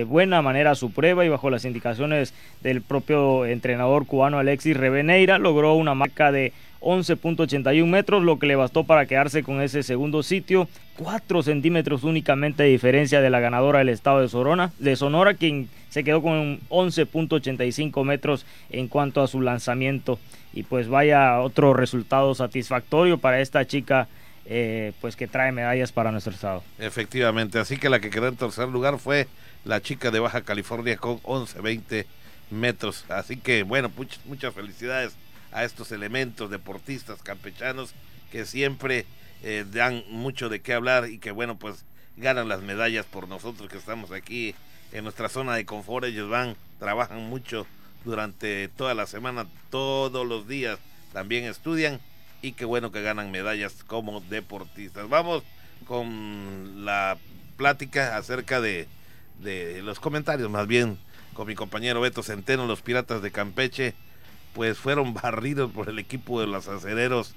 [0.07, 5.75] buena manera su prueba y bajo las indicaciones del propio entrenador cubano Alexis Reveneira logró
[5.75, 6.51] una marca de
[6.85, 10.67] 11.81 metros, lo que le bastó para quedarse con ese segundo sitio.
[10.97, 15.69] 4 centímetros únicamente de diferencia de la ganadora del estado de, Sorona, de Sonora, quien
[15.89, 20.19] se quedó con 11.85 metros en cuanto a su lanzamiento.
[20.53, 24.07] Y pues vaya otro resultado satisfactorio para esta chica.
[24.47, 26.63] Eh, pues que trae medallas para nuestro estado.
[26.77, 29.27] Efectivamente, así que la que quedó en tercer lugar fue
[29.63, 32.05] la chica de Baja California con 11.20
[32.51, 33.05] metros.
[33.09, 33.91] Así que bueno,
[34.25, 35.15] muchas, felicidades
[35.51, 37.93] a estos elementos deportistas campechanos
[38.31, 39.05] que siempre
[39.47, 41.85] eh, dan mucho de qué hablar y que bueno, pues
[42.17, 44.55] ganan las medallas por nosotros que estamos aquí
[44.91, 46.07] en nuestra zona de confort.
[46.07, 47.67] Ellos van, trabajan mucho
[48.05, 50.79] durante toda la semana, todos los días,
[51.13, 51.99] también estudian
[52.41, 55.07] y qué bueno que ganan medallas como deportistas.
[55.09, 55.43] Vamos
[55.85, 57.19] con la
[57.55, 58.87] plática acerca de,
[59.43, 60.97] de los comentarios, más bien
[61.35, 63.93] con mi compañero Beto Centeno, los Piratas de Campeche,
[64.55, 67.35] pues fueron barridos por el equipo de los acereros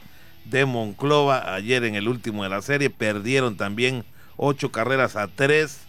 [0.50, 4.04] de Monclova ayer en el último de la serie, perdieron también
[4.36, 5.80] ocho carreras a tres.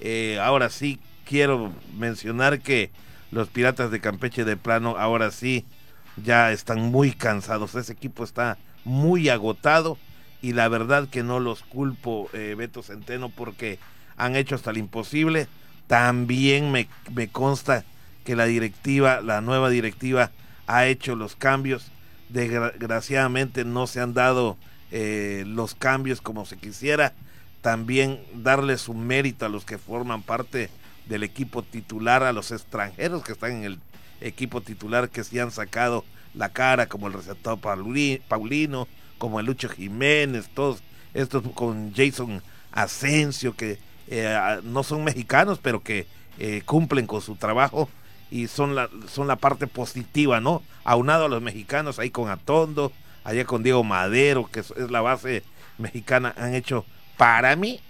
[0.00, 2.90] Eh, ahora sí quiero mencionar que
[3.30, 5.64] los Piratas de Campeche de plano ahora sí
[6.22, 9.98] ya están muy cansados, ese equipo está muy agotado
[10.40, 13.78] y la verdad que no los culpo, eh, Beto Centeno, porque
[14.16, 15.48] han hecho hasta lo imposible.
[15.86, 17.84] También me, me consta
[18.24, 20.30] que la directiva, la nueva directiva,
[20.66, 21.90] ha hecho los cambios.
[22.28, 24.56] Desgraciadamente no se han dado
[24.90, 27.12] eh, los cambios como se quisiera.
[27.62, 30.70] También darle su mérito a los que forman parte
[31.06, 33.78] del equipo titular, a los extranjeros que están en el
[34.20, 39.68] equipo titular que se han sacado la cara, como el receptor Paulino, como el Lucho
[39.68, 40.82] Jiménez, todos
[41.14, 46.06] estos con Jason Asensio, que eh, no son mexicanos, pero que
[46.38, 47.88] eh, cumplen con su trabajo
[48.30, 50.62] y son la, son la parte positiva, ¿no?
[50.84, 52.92] Aunado a los mexicanos, ahí con Atondo,
[53.24, 55.42] allá con Diego Madero, que es, la base
[55.78, 56.84] mexicana, han hecho
[57.16, 57.80] para mí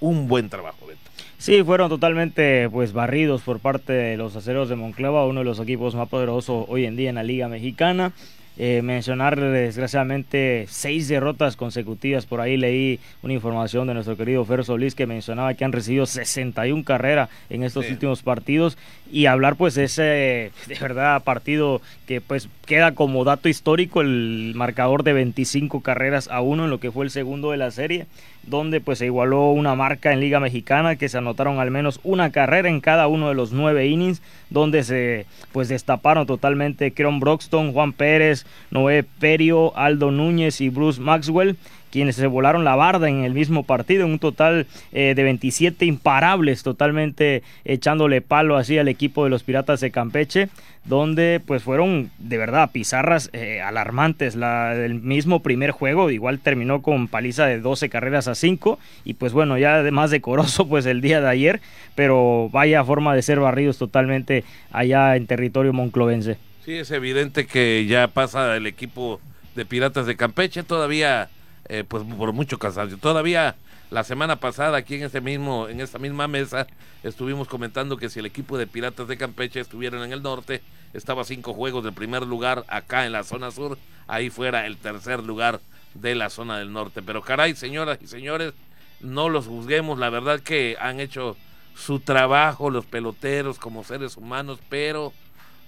[0.00, 1.00] un buen trabajo, Beto.
[1.38, 5.58] Sí, fueron totalmente pues barridos por parte de los aceros de Monclova, uno de los
[5.58, 8.12] equipos más poderosos hoy en día en la Liga Mexicana.
[8.58, 12.26] Eh, mencionar desgraciadamente seis derrotas consecutivas.
[12.26, 16.04] Por ahí leí una información de nuestro querido Fer Solís que mencionaba que han recibido
[16.04, 18.76] 61 carreras en estos últimos partidos.
[19.10, 24.52] Y hablar pues de ese de verdad partido que pues queda como dato histórico el
[24.54, 28.06] marcador de 25 carreras a uno en lo que fue el segundo de la serie
[28.44, 32.30] donde pues se igualó una marca en Liga Mexicana que se anotaron al menos una
[32.30, 37.72] carrera en cada uno de los nueve innings, donde se pues destaparon totalmente Kron Broxton,
[37.72, 41.56] Juan Pérez, Noé Perio, Aldo Núñez y Bruce Maxwell
[41.92, 45.84] quienes se volaron la barda en el mismo partido, en un total eh, de 27
[45.84, 50.48] imparables, totalmente echándole palo así al equipo de los Piratas de Campeche,
[50.86, 54.34] donde pues fueron de verdad pizarras eh, alarmantes.
[54.34, 59.14] La del mismo primer juego igual terminó con paliza de 12 carreras a 5 y
[59.14, 61.60] pues bueno, ya más decoroso pues el día de ayer,
[61.94, 66.38] pero vaya forma de ser barridos totalmente allá en territorio monclovense.
[66.64, 69.20] Sí, es evidente que ya pasa el equipo
[69.54, 71.28] de Piratas de Campeche, todavía
[71.68, 72.98] eh, pues por mucho cansancio.
[72.98, 73.56] Todavía
[73.90, 76.66] la semana pasada aquí en este mismo, en esta misma mesa,
[77.02, 80.62] estuvimos comentando que si el equipo de Piratas de Campeche estuvieran en el norte,
[80.94, 85.22] estaba cinco juegos del primer lugar acá en la zona sur, ahí fuera el tercer
[85.22, 85.60] lugar
[85.92, 87.02] de la zona del norte.
[87.02, 88.54] Pero caray, señoras y señores,
[89.00, 91.36] no los juzguemos, la verdad que han hecho
[91.74, 95.12] su trabajo los peloteros como seres humanos, pero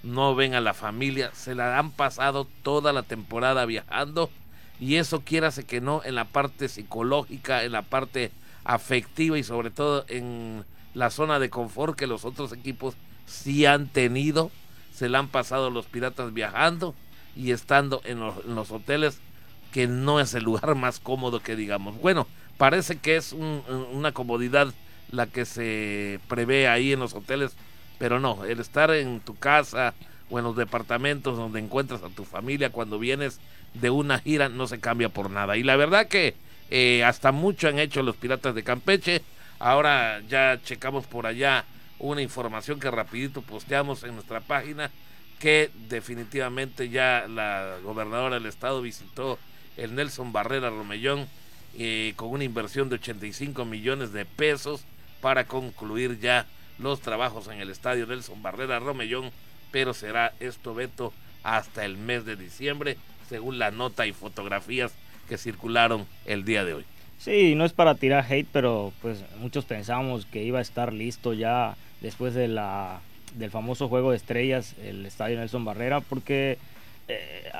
[0.01, 4.31] no ven a la familia, se la han pasado toda la temporada viajando
[4.79, 8.31] y eso quiérase que no en la parte psicológica, en la parte
[8.63, 13.87] afectiva y sobre todo en la zona de confort que los otros equipos sí han
[13.87, 14.51] tenido,
[14.93, 16.95] se la han pasado los piratas viajando
[17.35, 19.19] y estando en los, hoteles
[19.71, 21.99] que no es el lugar más cómodo que digamos.
[21.99, 24.73] Bueno, parece que es una comodidad
[25.11, 27.55] la que se prevé ahí en los hoteles,
[27.99, 29.93] pero no, el estar en tu casa
[30.29, 33.39] o en los departamentos donde encuentras a tu familia cuando vienes
[33.73, 35.57] de una gira no se cambia por nada.
[35.57, 36.35] Y la verdad que
[36.69, 39.21] eh, hasta mucho han hecho los Piratas de Campeche.
[39.59, 41.65] Ahora ya checamos por allá
[41.99, 44.91] una información que rapidito posteamos en nuestra página
[45.39, 49.37] que definitivamente ya la gobernadora del estado visitó
[49.77, 51.27] el Nelson Barrera Romellón
[51.77, 54.85] eh, con una inversión de 85 millones de pesos
[55.21, 56.45] para concluir ya
[56.79, 59.31] los trabajos en el estadio Nelson Barrera Romellón,
[59.71, 62.97] pero será esto Beto hasta el mes de diciembre
[63.29, 64.93] según la nota y fotografías
[65.27, 66.85] que circularon el día de hoy.
[67.17, 71.33] Sí, no es para tirar hate, pero pues muchos pensamos que iba a estar listo
[71.33, 73.01] ya después de la
[73.35, 76.57] del famoso juego de estrellas, el estadio Nelson Barrera, porque
[77.07, 77.51] eh,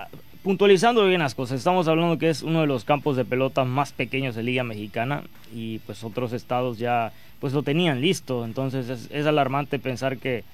[0.41, 3.91] puntualizando bien las cosas, estamos hablando que es uno de los campos de pelota más
[3.91, 9.25] pequeños de Liga Mexicana y pues otros estados ya pues lo tenían listo, entonces es
[9.25, 10.45] alarmante pensar que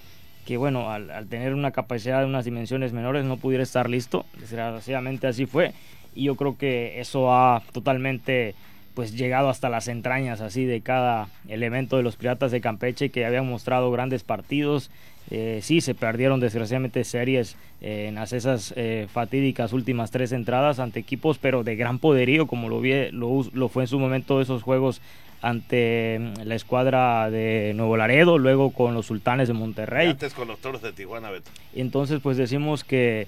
[0.46, 4.26] que bueno, al, tener una capacidad de unas dimensiones menores no pudiera estar listo.
[4.40, 5.74] Desgraciadamente así fue.
[6.16, 8.56] Y yo creo que eso ha totalmente
[8.94, 13.26] pues llegado hasta las entrañas así de cada elemento de los Piratas de Campeche que
[13.26, 14.92] habían mostrado grandes partidos.
[15.30, 21.00] Eh, sí, se perdieron desgraciadamente series eh, en esas eh, fatídicas últimas tres entradas ante
[21.00, 24.62] equipos, pero de gran poderío, como lo, vi, lo, lo fue en su momento esos
[24.62, 25.02] juegos
[25.42, 30.08] ante la escuadra de Nuevo Laredo, luego con los Sultanes de Monterrey.
[30.08, 31.50] Y antes con los Toros de Tijuana, Beto.
[31.74, 33.28] Entonces, pues decimos que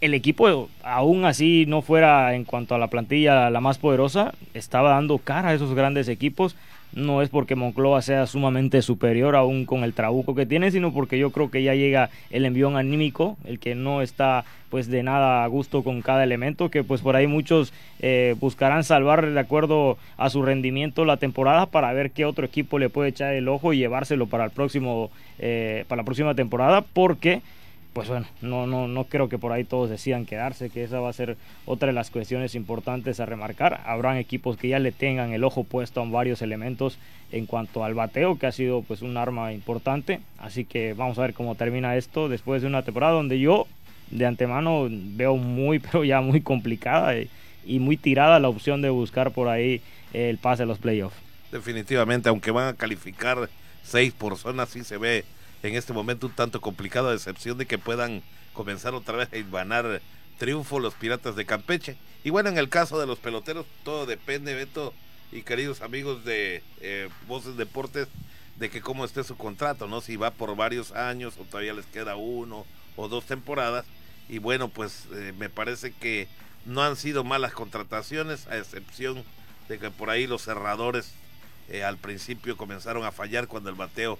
[0.00, 4.90] el equipo, aún así no fuera en cuanto a la plantilla la más poderosa, estaba
[4.90, 6.56] dando cara a esos grandes equipos.
[6.92, 11.18] No es porque Moncloa sea sumamente superior aún con el trabuco que tiene, sino porque
[11.18, 15.44] yo creo que ya llega el envión anímico, el que no está pues de nada
[15.44, 19.98] a gusto con cada elemento, que pues por ahí muchos eh, buscarán salvar de acuerdo
[20.16, 23.72] a su rendimiento la temporada para ver qué otro equipo le puede echar el ojo
[23.72, 27.42] y llevárselo para el próximo, eh, para la próxima temporada, porque
[27.96, 31.08] pues bueno, no, no, no creo que por ahí todos decidan quedarse, que esa va
[31.08, 33.80] a ser otra de las cuestiones importantes a remarcar.
[33.86, 36.98] Habrán equipos que ya le tengan el ojo puesto a varios elementos
[37.32, 40.20] en cuanto al bateo, que ha sido pues un arma importante.
[40.36, 43.66] Así que vamos a ver cómo termina esto después de una temporada donde yo
[44.10, 47.14] de antemano veo muy, pero ya muy complicada
[47.64, 49.80] y muy tirada la opción de buscar por ahí
[50.12, 51.16] el pase a los playoffs.
[51.50, 53.48] Definitivamente, aunque van a calificar
[53.82, 55.24] seis por zona, sí se ve
[55.68, 59.50] en este momento un tanto complicado, a excepción de que puedan comenzar otra vez a
[59.50, 60.00] ganar
[60.38, 61.96] triunfo los Piratas de Campeche.
[62.24, 64.92] Y bueno, en el caso de los peloteros, todo depende, Beto
[65.32, 68.08] y queridos amigos de eh, Voces Deportes,
[68.56, 70.00] de que cómo esté su contrato, ¿no?
[70.00, 72.64] Si va por varios años o todavía les queda uno
[72.96, 73.84] o dos temporadas.
[74.28, 76.28] Y bueno, pues eh, me parece que
[76.64, 79.24] no han sido malas contrataciones, a excepción
[79.68, 81.12] de que por ahí los cerradores
[81.68, 84.18] eh, al principio comenzaron a fallar cuando el bateo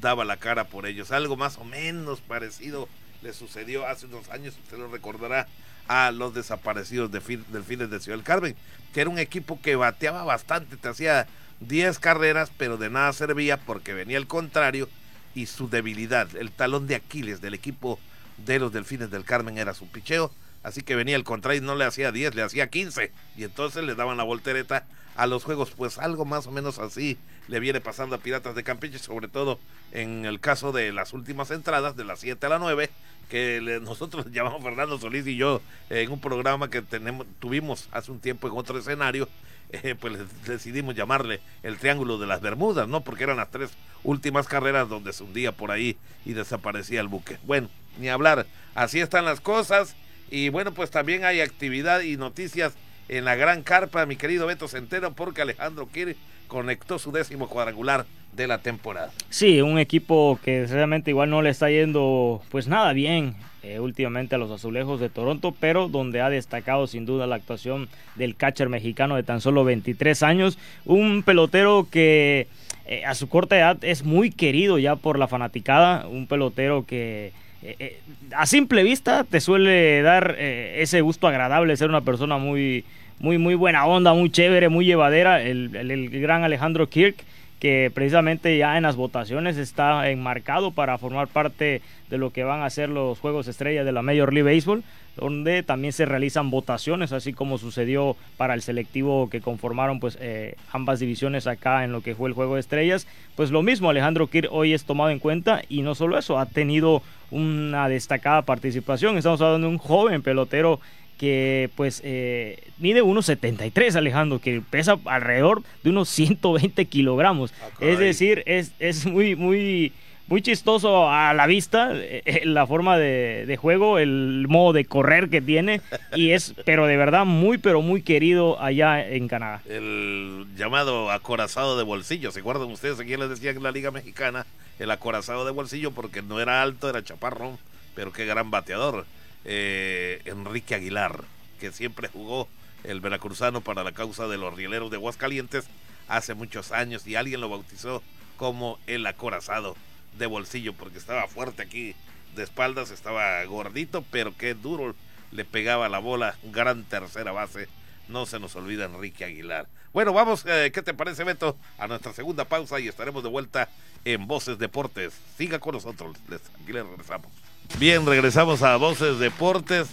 [0.00, 1.10] daba la cara por ellos.
[1.10, 2.88] Algo más o menos parecido
[3.22, 5.46] le sucedió hace unos años, usted lo recordará,
[5.88, 8.56] a los desaparecidos de Delfines de Ciudad del Carmen,
[8.92, 11.26] que era un equipo que bateaba bastante, te hacía
[11.60, 14.88] 10 carreras, pero de nada servía porque venía el contrario
[15.34, 17.98] y su debilidad, el talón de Aquiles del equipo
[18.38, 21.74] de los Delfines del Carmen era su picheo, así que venía el contrario y no
[21.74, 25.72] le hacía 10, le hacía 15 y entonces le daban la voltereta a los juegos,
[25.76, 27.18] pues algo más o menos así
[27.50, 29.58] le viene pasando a Piratas de Campeche, sobre todo
[29.90, 32.88] en el caso de las últimas entradas, de las 7 a la 9,
[33.28, 35.60] que nosotros llamamos Fernando Solís y yo
[35.90, 39.28] en un programa que tenemos, tuvimos hace un tiempo en otro escenario,
[39.72, 43.00] eh, pues decidimos llamarle el Triángulo de las Bermudas, ¿no?
[43.00, 43.70] Porque eran las tres
[44.04, 47.38] últimas carreras donde se hundía por ahí y desaparecía el buque.
[47.42, 49.96] Bueno, ni hablar, así están las cosas
[50.30, 52.74] y bueno, pues también hay actividad y noticias
[53.10, 56.14] en la gran carpa, mi querido Beto Centeno, porque Alejandro Kiri
[56.46, 59.10] conectó su décimo cuadrangular de la temporada.
[59.30, 64.36] Sí, un equipo que realmente igual no le está yendo pues nada bien eh, últimamente
[64.36, 68.68] a los azulejos de Toronto, pero donde ha destacado sin duda la actuación del catcher
[68.68, 72.46] mexicano de tan solo 23 años, un pelotero que
[72.86, 77.32] eh, a su corta edad es muy querido ya por la fanaticada, un pelotero que
[77.62, 78.00] eh,
[78.36, 82.84] a simple vista te suele dar ese gusto agradable ser una persona muy
[83.20, 87.16] muy, muy buena onda, muy chévere, muy llevadera, el, el, gran Alejandro Kirk,
[87.60, 92.62] que precisamente ya en las votaciones está enmarcado para formar parte de lo que van
[92.62, 94.82] a ser los Juegos Estrellas de la Major League Baseball,
[95.16, 100.54] donde también se realizan votaciones, así como sucedió para el selectivo que conformaron pues eh,
[100.72, 103.06] ambas divisiones acá en lo que fue el Juego de Estrellas.
[103.36, 106.46] Pues lo mismo, Alejandro Kirk hoy es tomado en cuenta y no solo eso, ha
[106.46, 109.18] tenido una destacada participación.
[109.18, 110.80] Estamos hablando de un joven pelotero
[111.20, 117.52] que pues eh, mide unos 73 Alejandro, que pesa alrededor de unos 120 kilogramos.
[117.62, 119.92] Ah, es decir, es, es muy, muy,
[120.28, 124.86] muy chistoso a la vista eh, eh, la forma de, de, juego, el modo de
[124.86, 125.82] correr que tiene,
[126.16, 129.60] y es, pero de verdad, muy, pero muy querido allá en Canadá.
[129.68, 132.98] El llamado acorazado de bolsillo, ¿se acuerdan ustedes?
[132.98, 134.46] Aquí les decía en la Liga Mexicana,
[134.78, 137.58] el acorazado de bolsillo, porque no era alto, era chaparrón,
[137.94, 139.04] pero qué gran bateador
[139.44, 141.24] eh, Enrique Aguilar,
[141.58, 142.48] que siempre jugó
[142.84, 145.66] el veracruzano para la causa de los rieleros de Aguascalientes
[146.08, 148.02] hace muchos años y alguien lo bautizó
[148.36, 149.76] como el acorazado
[150.18, 151.94] de bolsillo porque estaba fuerte aquí
[152.34, 154.94] de espaldas, estaba gordito, pero qué duro
[155.30, 157.68] le pegaba la bola, gran tercera base.
[158.08, 159.68] No se nos olvida Enrique Aguilar.
[159.92, 161.56] Bueno, vamos, eh, ¿qué te parece, Beto?
[161.78, 163.68] A nuestra segunda pausa y estaremos de vuelta
[164.04, 165.12] en Voces Deportes.
[165.36, 167.30] Siga con nosotros, les, aquí les regresamos.
[167.78, 169.88] Bien, regresamos a Voces Deportes.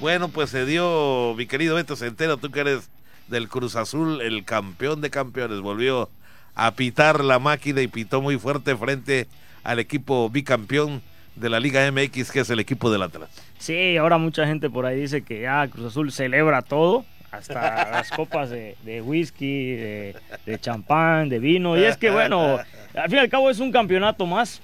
[0.00, 2.90] Bueno, pues se dio, mi querido Beto Centeno, tú que eres
[3.28, 6.08] del Cruz Azul, el campeón de campeones, volvió
[6.54, 9.28] a pitar la máquina y pitó muy fuerte frente
[9.62, 11.02] al equipo bicampeón
[11.36, 13.30] de la Liga MX, que es el equipo del Atlas.
[13.58, 17.04] Sí, ahora mucha gente por ahí dice que ya Cruz Azul celebra todo.
[17.30, 20.14] hasta las copas de, whisky, de,
[20.60, 21.78] champán, de vino.
[21.78, 22.58] Y es que bueno,
[22.94, 24.60] al fin y al cabo es un campeonato más,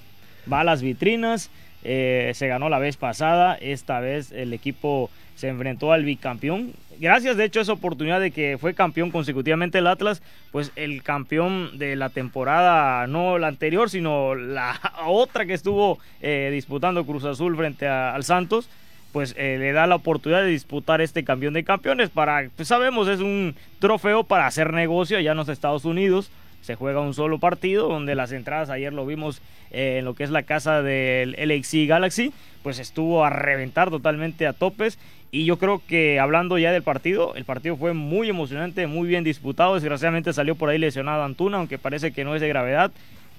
[0.51, 1.49] va a las vitrinas,
[1.83, 6.73] eh, se ganó la vez pasada, esta vez el equipo se enfrentó al bicampeón.
[6.99, 11.03] Gracias de hecho a esa oportunidad de que fue campeón consecutivamente el Atlas, pues el
[11.03, 17.23] campeón de la temporada, no la anterior, sino la otra que estuvo eh, disputando Cruz
[17.23, 18.67] Azul frente al Santos
[19.11, 23.07] pues eh, le da la oportunidad de disputar este campeón de campeones para, pues sabemos,
[23.07, 26.29] es un trofeo para hacer negocio allá en los Estados Unidos.
[26.61, 29.41] Se juega un solo partido donde las entradas ayer lo vimos
[29.71, 32.33] eh, en lo que es la casa del LXC Galaxy,
[32.63, 34.97] pues estuvo a reventar totalmente a topes
[35.31, 39.23] y yo creo que hablando ya del partido, el partido fue muy emocionante, muy bien
[39.23, 39.73] disputado.
[39.73, 42.91] Desgraciadamente salió por ahí lesionado Antuna, aunque parece que no es de gravedad.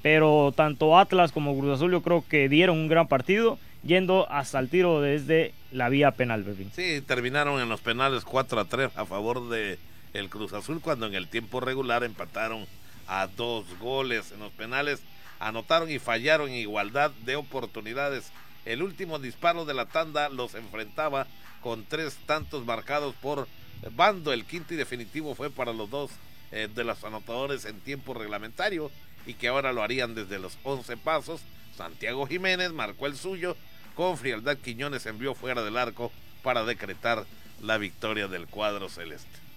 [0.02, 4.58] Pero tanto Atlas como Cruz Azul yo creo que dieron un gran partido yendo hasta
[4.58, 6.70] el tiro desde la vía penal, Pepín.
[6.74, 9.78] Sí, terminaron en los penales 4 a 3 a favor de
[10.14, 12.66] el Cruz Azul cuando en el tiempo regular empataron
[13.08, 15.00] a dos goles en los penales,
[15.40, 18.30] anotaron y fallaron en igualdad de oportunidades.
[18.64, 21.26] El último disparo de la tanda los enfrentaba
[21.62, 23.48] con tres tantos marcados por
[23.96, 24.32] bando.
[24.32, 26.10] El quinto y definitivo fue para los dos
[26.52, 28.90] eh, de los anotadores en tiempo reglamentario
[29.26, 31.40] y que ahora lo harían desde los 11 pasos.
[31.76, 33.56] Santiago Jiménez marcó el suyo
[33.94, 37.24] con frialdad Quiñones envió fuera del arco para decretar
[37.60, 39.47] la victoria del cuadro celeste.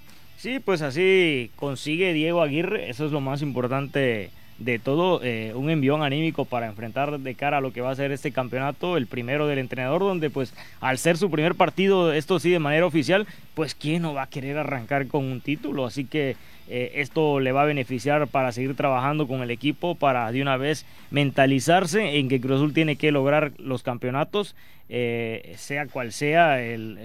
[0.42, 4.32] Sí, pues así consigue Diego Aguirre, eso es lo más importante
[4.64, 7.96] de todo, eh, un envión anímico para enfrentar de cara a lo que va a
[7.96, 12.40] ser este campeonato, el primero del entrenador, donde pues al ser su primer partido, esto
[12.40, 16.06] sí de manera oficial, pues quién no va a querer arrancar con un título, así
[16.06, 16.36] que
[16.70, 20.58] eh, esto le va a beneficiar para seguir trabajando con el equipo, para de una
[20.58, 24.56] vez mentalizarse en que Cruz Azul tiene que lograr los campeonatos,
[24.90, 26.98] eh, sea cual sea el,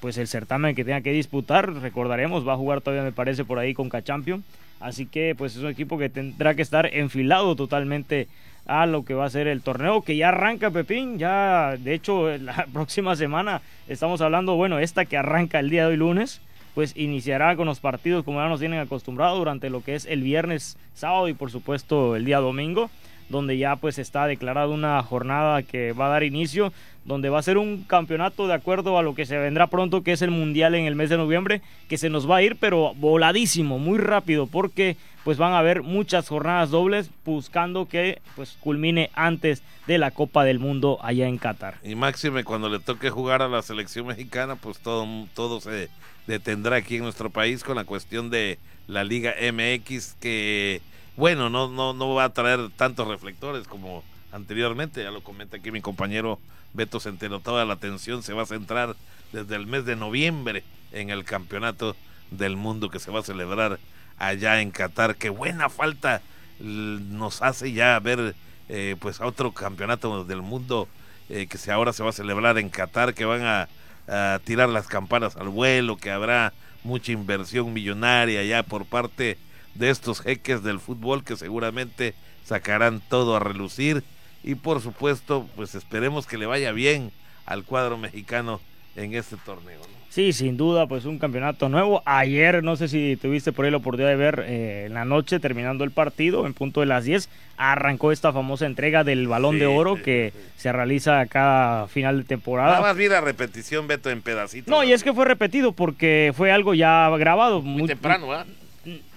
[0.00, 1.72] pues el certamen que tenga que disputar.
[1.72, 4.42] Recordaremos, va a jugar todavía, me parece, por ahí con Cachampion.
[4.84, 8.28] Así que pues es un equipo que tendrá que estar enfilado totalmente
[8.66, 12.28] a lo que va a ser el torneo que ya arranca Pepín, ya de hecho
[12.38, 16.42] la próxima semana estamos hablando, bueno, esta que arranca el día de hoy lunes,
[16.74, 20.22] pues iniciará con los partidos como ya nos tienen acostumbrados durante lo que es el
[20.22, 22.90] viernes, sábado y por supuesto el día domingo,
[23.28, 26.72] donde ya pues está declarada una jornada que va a dar inicio,
[27.04, 30.12] donde va a ser un campeonato de acuerdo a lo que se vendrá pronto, que
[30.12, 32.94] es el Mundial en el mes de noviembre, que se nos va a ir pero
[32.94, 39.10] voladísimo, muy rápido, porque pues van a haber muchas jornadas dobles buscando que pues culmine
[39.14, 41.78] antes de la Copa del Mundo allá en Qatar.
[41.82, 45.88] Y máxime cuando le toque jugar a la selección mexicana, pues todo, todo se
[46.26, 50.82] detendrá aquí en nuestro país con la cuestión de la Liga MX que,
[51.16, 54.02] bueno, no, no, no va a traer tantos reflectores como
[54.32, 56.38] anteriormente, ya lo comenta aquí mi compañero
[56.72, 58.96] Beto Centeno, toda la atención se va a centrar
[59.32, 61.96] desde el mes de noviembre en el campeonato
[62.30, 63.78] del mundo que se va a celebrar
[64.18, 65.16] allá en Qatar.
[65.16, 66.22] Qué buena falta
[66.58, 68.34] nos hace ya ver
[68.68, 70.88] eh, pues a otro campeonato del mundo
[71.28, 73.68] eh, que se, ahora se va a celebrar en Qatar, que van a
[74.08, 76.52] a tirar las campanas al vuelo, que habrá
[76.82, 79.38] mucha inversión millonaria ya por parte
[79.74, 82.14] de estos jeques del fútbol que seguramente
[82.44, 84.04] sacarán todo a relucir
[84.42, 87.10] y por supuesto pues esperemos que le vaya bien
[87.46, 88.60] al cuadro mexicano
[88.96, 89.80] en este torneo.
[90.14, 92.00] Sí, sin duda, pues un campeonato nuevo.
[92.04, 95.40] Ayer, no sé si tuviste por ahí la oportunidad de ver eh, en la noche,
[95.40, 99.66] terminando el partido, en punto de las 10, arrancó esta famosa entrega del balón de
[99.66, 102.74] oro que se realiza cada final de temporada.
[102.74, 104.70] Nada más vi la repetición, Beto, en pedacitos.
[104.70, 107.60] No, y es que fue repetido porque fue algo ya grabado.
[107.60, 108.46] Muy, temprano, ¿verdad?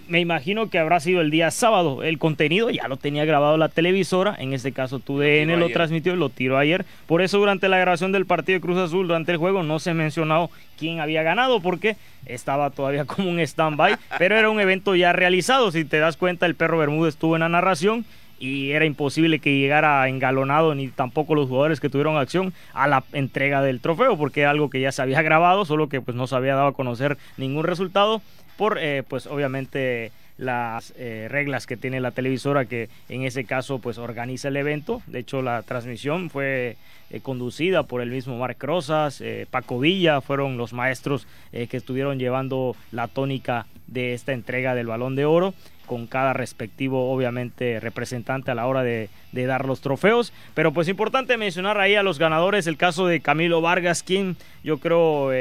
[0.08, 2.04] Me imagino que habrá sido el día sábado.
[2.04, 6.14] El contenido ya lo tenía grabado la televisora, en este caso TUDN lo, lo transmitió
[6.14, 6.86] y lo tiró ayer.
[7.06, 9.94] Por eso durante la grabación del partido de Cruz Azul, durante el juego, no se
[9.94, 15.14] mencionó quién había ganado porque estaba todavía como un stand-by, pero era un evento ya
[15.14, 15.72] realizado.
[15.72, 18.06] Si te das cuenta, el perro Bermúdez estuvo en la narración
[18.40, 23.04] y era imposible que llegara engalonado ni tampoco los jugadores que tuvieron acción a la
[23.14, 26.28] entrega del trofeo porque era algo que ya se había grabado, solo que pues no
[26.28, 28.22] se había dado a conocer ningún resultado
[28.58, 33.80] por eh, pues obviamente las eh, reglas que tiene la televisora que en ese caso
[33.80, 35.02] pues organiza el evento.
[35.08, 36.78] De hecho la transmisión fue
[37.10, 42.76] eh, conducida por el mismo Marc Rosas, Paco Villa, fueron los maestros que estuvieron llevando
[42.92, 45.54] la tónica de esta entrega del balón de oro
[45.86, 50.34] con cada respectivo obviamente representante a la hora de, de, dar los trofeos.
[50.54, 54.36] Pero pues importante mencionar ahí a los ganadores, el caso de Camilo Vargas, quien
[54.66, 55.32] yo creo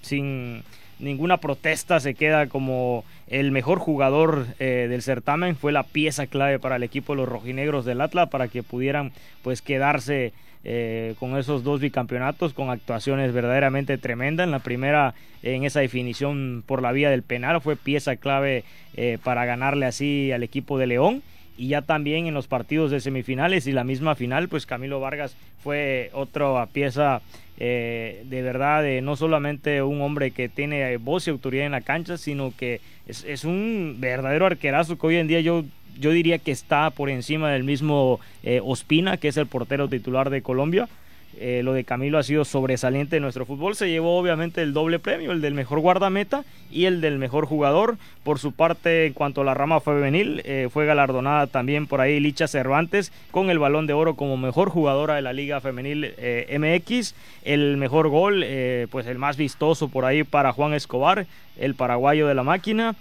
[0.00, 0.62] sin
[0.98, 5.56] ninguna protesta se queda como el mejor jugador eh, del certamen.
[5.56, 9.12] Fue la pieza clave para el equipo de los rojinegros del Atlas para que pudieran
[9.42, 10.32] pues quedarse
[10.64, 14.44] eh, con esos dos bicampeonatos, con actuaciones verdaderamente tremendas.
[14.44, 18.64] En la primera, en esa definición por la vía del penal, fue pieza clave
[18.96, 21.22] eh, para ganarle así al equipo de León
[21.56, 25.36] y ya también en los partidos de semifinales y la misma final, pues Camilo Vargas
[25.62, 27.22] fue otra pieza
[27.56, 32.16] eh, de verdad, no solamente un hombre que tiene voz y autoridad en la cancha,
[32.16, 35.64] sino que es, un verdadero arquerazo que hoy en día yo,
[35.98, 40.30] yo diría que está por encima del mismo eh, Ospina, que es el portero titular
[40.30, 40.88] de Colombia.
[41.38, 43.74] Eh, lo de Camilo ha sido sobresaliente en nuestro fútbol.
[43.74, 47.96] Se llevó obviamente el doble premio, el del mejor guardameta y el del mejor jugador.
[48.22, 52.20] Por su parte, en cuanto a la rama femenil, eh, fue galardonada también por ahí
[52.20, 56.58] Licha Cervantes con el balón de oro como mejor jugadora de la Liga Femenil eh,
[56.58, 57.14] MX.
[57.44, 58.44] El mejor gol,
[58.90, 61.26] pues el más vistoso por ahí para Juan Escobar,
[61.58, 62.94] el paraguayo de la máquina.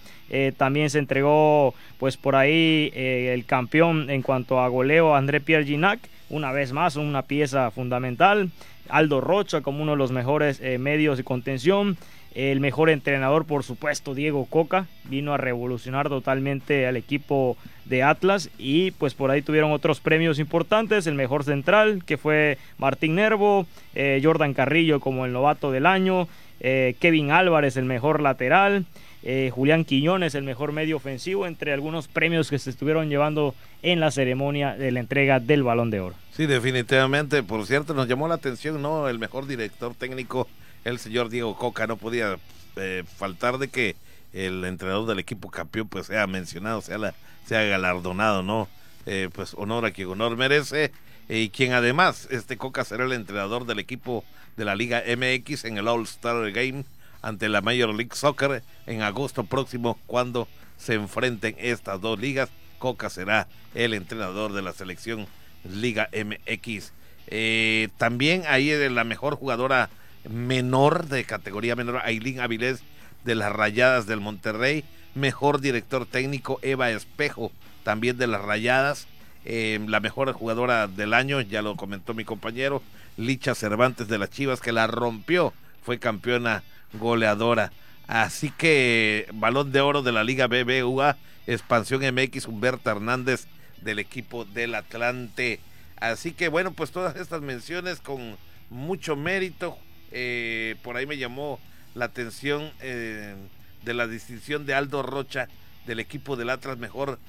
[0.57, 5.99] también se entregó pues por ahí el campeón en cuanto a goleo André Pierre Ginac
[6.33, 8.49] una vez más una pieza fundamental.
[8.89, 11.97] Aldo Rocha como uno de los mejores eh, medios de contención.
[12.33, 18.49] El mejor entrenador, por supuesto, Diego Coca, vino a revolucionar totalmente al equipo de Atlas
[18.57, 23.67] y pues por ahí tuvieron otros premios importantes, el mejor central, que fue Martín Nervo,
[23.93, 26.27] eh, Jordan Carrillo como el novato del año,
[26.59, 28.85] eh, Kevin Álvarez, el mejor lateral,
[29.25, 34.01] eh, Julián Quiñones, el mejor medio ofensivo, entre algunos premios que se estuvieron llevando en
[34.01, 36.15] la ceremonia de la entrega del Balón de Oro.
[36.31, 37.41] Sí, definitivamente.
[37.41, 39.07] Por cierto, nos llamó la atención, ¿no?
[39.07, 40.47] El mejor director técnico,
[40.83, 42.37] el señor Diego Coca, no podía
[42.75, 43.95] eh, faltar de que
[44.33, 47.13] el entrenador del equipo campeón pues sea mencionado, sea, la,
[47.45, 48.67] sea galardonado, ¿no?
[49.05, 50.91] Eh, pues honor a quien honor merece.
[51.29, 54.25] y quien además, este Coca será el entrenador del equipo
[54.57, 56.83] de la Liga MX en el All Star Game
[57.23, 60.47] ante la Major League Soccer en agosto próximo cuando
[60.77, 62.49] se enfrenten estas dos ligas.
[62.77, 65.25] Coca será el entrenador de la selección
[65.63, 66.91] Liga MX.
[67.27, 69.89] Eh, también ahí es la mejor jugadora
[70.29, 72.83] menor de categoría menor, Aileen Avilés
[73.23, 74.83] de las Rayadas del Monterrey.
[75.15, 77.51] Mejor director técnico, Eva Espejo,
[77.83, 79.07] también de las Rayadas.
[79.45, 82.81] Eh, la mejor jugadora del año, ya lo comentó mi compañero,
[83.17, 85.53] Licha Cervantes de las Chivas, que la rompió,
[85.83, 86.63] fue campeona
[86.93, 87.71] goleadora.
[88.07, 91.17] Así que balón de oro de la Liga BBVA,
[91.47, 93.47] expansión MX, Humberto Hernández
[93.81, 95.59] del equipo del Atlante.
[95.97, 98.37] Así que bueno, pues todas estas menciones con
[98.69, 99.77] mucho mérito.
[100.11, 101.59] Eh, por ahí me llamó
[101.95, 103.35] la atención eh,
[103.83, 105.47] de la distinción de Aldo Rocha
[105.85, 107.19] del equipo del Atlas, mejor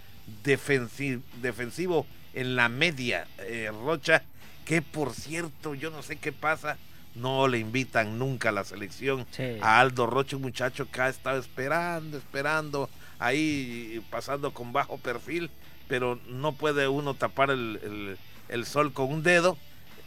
[0.42, 3.26] defensivo en la media.
[3.38, 4.22] Eh, Rocha,
[4.64, 6.78] que por cierto, yo no sé qué pasa
[7.14, 9.26] no le invitan nunca a la selección.
[9.60, 12.88] A Aldo Roche, un muchacho que ha estado esperando, esperando,
[13.18, 15.50] ahí pasando con bajo perfil,
[15.88, 18.18] pero no puede uno tapar el,
[18.64, 19.56] sol con un dedo.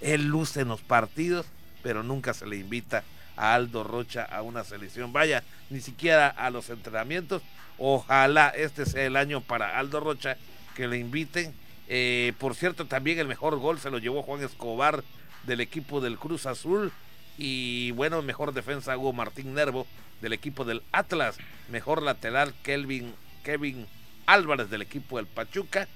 [0.02, 1.46] Él luce en los partidos,
[1.82, 3.04] pero nunca se le invita
[3.36, 5.14] a Aldo Rocha a una selección.
[5.14, 7.42] Vaya, ni siquiera a los entrenamientos.
[7.78, 10.38] Ojalá este sea el año para Aldo Rocha
[10.76, 11.54] que le inviten.
[11.88, 15.04] Eh, por cierto, también el mejor gol se lo llevó Juan Escobar
[15.48, 16.92] del equipo del Cruz Azul.
[17.40, 19.88] Y bueno, mejor defensa Hugo Martín Nervo
[20.22, 21.38] del equipo del Atlas.
[21.72, 23.88] Mejor lateral Kelvin, Kevin
[24.28, 25.88] Álvarez del equipo del Pachuca.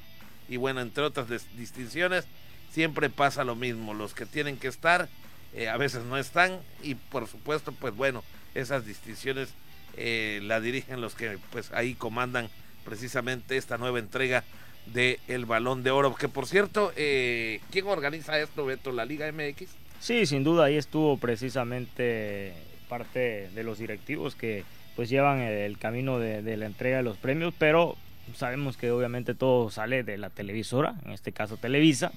[0.49, 2.25] Y bueno, entre otras distinciones,
[2.71, 3.93] siempre pasa lo mismo.
[3.93, 5.07] Los que tienen que estar,
[5.53, 6.59] eh, a veces no están.
[6.81, 8.23] Y por supuesto, pues bueno,
[8.55, 9.53] esas distinciones
[9.97, 12.49] eh, la dirigen los que pues ahí comandan
[12.85, 14.43] precisamente esta nueva entrega
[14.87, 16.15] de el Balón de Oro.
[16.15, 18.91] Que por cierto, eh, ¿quién organiza esto, Beto?
[18.91, 19.69] ¿La Liga MX?
[19.99, 22.53] Sí, sin duda, ahí estuvo precisamente
[22.89, 24.65] parte de los directivos que
[24.95, 27.95] pues llevan el camino de, la entrega de los premios, pero
[28.35, 32.11] sabemos que obviamente todo sale de la televisora, en este caso Televisa,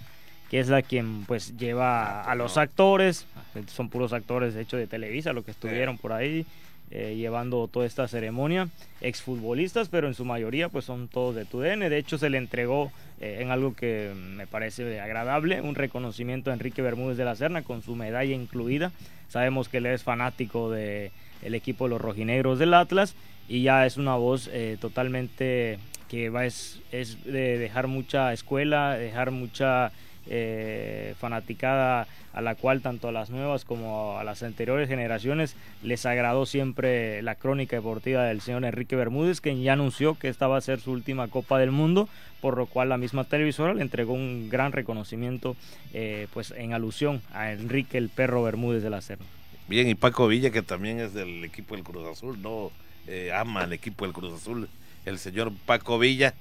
[0.50, 3.26] que es la quien pues lleva a los actores,
[3.68, 6.44] son puros actores de hecho de Televisa, los que estuvieron por ahí,
[6.91, 8.68] eh, llevando toda esta ceremonia.
[9.01, 11.80] Exfutbolistas, pero en su mayoría pues son todos de TUDN.
[11.80, 16.55] De hecho se le entregó eh, en algo que me parece agradable, un reconocimiento a
[16.55, 18.93] Enrique Bermúdez de la Serna con su medalla incluida.
[19.28, 21.11] Sabemos que él es fanático del
[21.43, 23.14] el equipo de los rojinegros del Atlas
[23.49, 25.78] y ya es una voz eh, totalmente
[26.09, 29.91] que va es, es de dejar mucha escuela, dejar mucha
[30.28, 36.04] eh, fanaticada a la cual tanto a las nuevas como a las anteriores generaciones les
[36.04, 40.56] agradó siempre la crónica deportiva del señor Enrique Bermúdez, quien ya anunció que esta va
[40.56, 42.08] a ser su última Copa del Mundo,
[42.40, 45.56] por lo cual la misma televisora le entregó un gran reconocimiento
[45.92, 49.26] eh, pues en alusión a Enrique el perro Bermúdez de la Serna.
[49.68, 52.70] Bien, y Paco Villa, que también es del equipo del Cruz Azul, no
[53.06, 54.68] eh, ama el equipo del Cruz Azul,
[55.06, 56.34] el señor Paco Villa.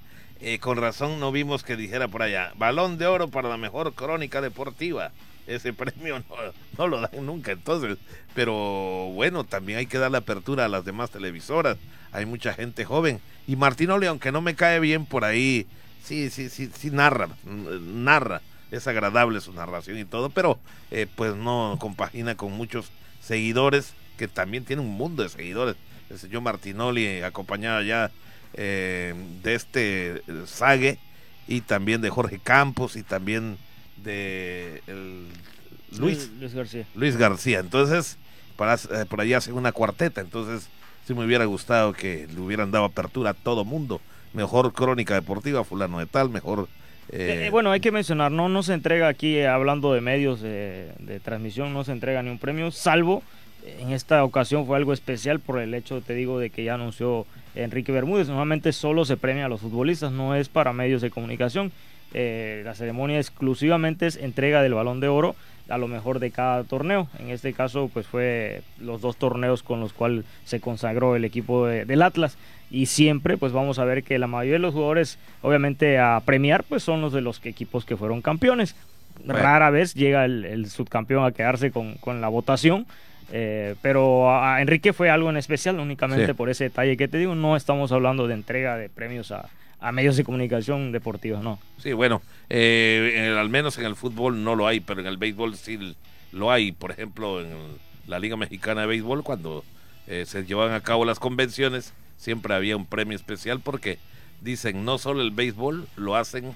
[0.46, 3.94] Eh, con razón no vimos que dijera por allá, balón de oro para la mejor
[3.94, 5.14] crónica deportiva.
[5.48, 6.22] Ese premio
[6.78, 7.98] no, lo dan nunca, entonces.
[8.36, 8.54] Pero
[9.14, 11.78] bueno, también hay que dar la apertura a las demás televisoras.
[12.12, 13.22] Hay mucha gente joven.
[13.48, 15.66] Y Martinoli, aunque no me cae bien por ahí,
[16.04, 18.42] sí, sí, sí, sí narra, narra.
[18.70, 20.60] Es agradable su narración y todo, pero
[20.92, 22.92] eh, pues no compagina con muchos
[23.22, 25.78] seguidores, que también tiene un mundo de seguidores.
[26.10, 28.12] El señor Martinoli, acompañado ya
[28.54, 30.98] eh, de este Sague
[31.48, 33.58] y también de Jorge Campos y también
[33.98, 34.82] de
[35.98, 36.86] Luis, Luis García.
[36.96, 37.60] Luis García.
[37.60, 38.18] Entonces,
[38.56, 40.22] para, eh, por allá hacen una cuarteta.
[40.22, 40.70] Entonces,
[41.06, 44.02] sí me hubiera gustado que le hubieran dado apertura a todo mundo.
[44.34, 46.68] Mejor crónica deportiva, fulano de tal, mejor...
[47.10, 51.74] Eh, bueno, hay que mencionar, no, no se entrega aquí, hablando de medios de transmisión,
[51.74, 53.22] no se entrega ni un premio, salvo
[53.66, 57.26] en esta ocasión fue algo especial por el hecho, te digo, de que ya anunció
[57.56, 58.28] Enrique Bermúdez.
[58.28, 61.72] Normalmente solo se premia a los futbolistas, no es para medios de comunicación.
[62.14, 65.36] Eh, la ceremonia exclusivamente es entrega del balón de oro
[65.70, 67.08] a lo mejor de cada torneo.
[67.20, 71.66] En este caso, pues fue los dos torneos con los cuales se consagró el equipo
[71.66, 72.38] del Atlas.
[72.70, 76.64] Y siempre, pues vamos a ver que la mayoría de los jugadores, obviamente a premiar,
[76.64, 78.76] pues son los de los equipos que fueron campeones.
[79.26, 82.86] Rara vez llega el, subcampeón a quedarse con, con la votación.
[83.32, 87.36] Eh, pero a Enrique fue algo en especial, únicamente por ese detalle que te digo.
[87.36, 89.50] No estamos hablando de entrega de premios a,
[89.92, 91.60] medios de comunicación deportivos, no.
[91.78, 95.56] Sí, bueno, eh, al menos en el fútbol no lo hay, pero en el béisbol
[95.56, 95.96] sí
[96.32, 96.72] lo hay.
[96.72, 97.50] Por ejemplo, en
[98.08, 99.64] la Liga Mexicana de Béisbol, cuando
[100.08, 104.00] eh, se llevan a cabo las convenciones, siempre había un premio especial porque
[104.42, 106.54] dicen no solo el béisbol, lo hacen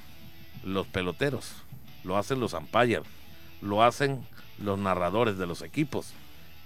[0.63, 1.53] los peloteros,
[2.03, 3.01] lo hacen los umpires,
[3.61, 4.25] lo hacen
[4.59, 6.13] los narradores de los equipos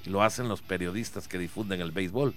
[0.05, 2.33] lo hacen los periodistas que difunden el béisbol.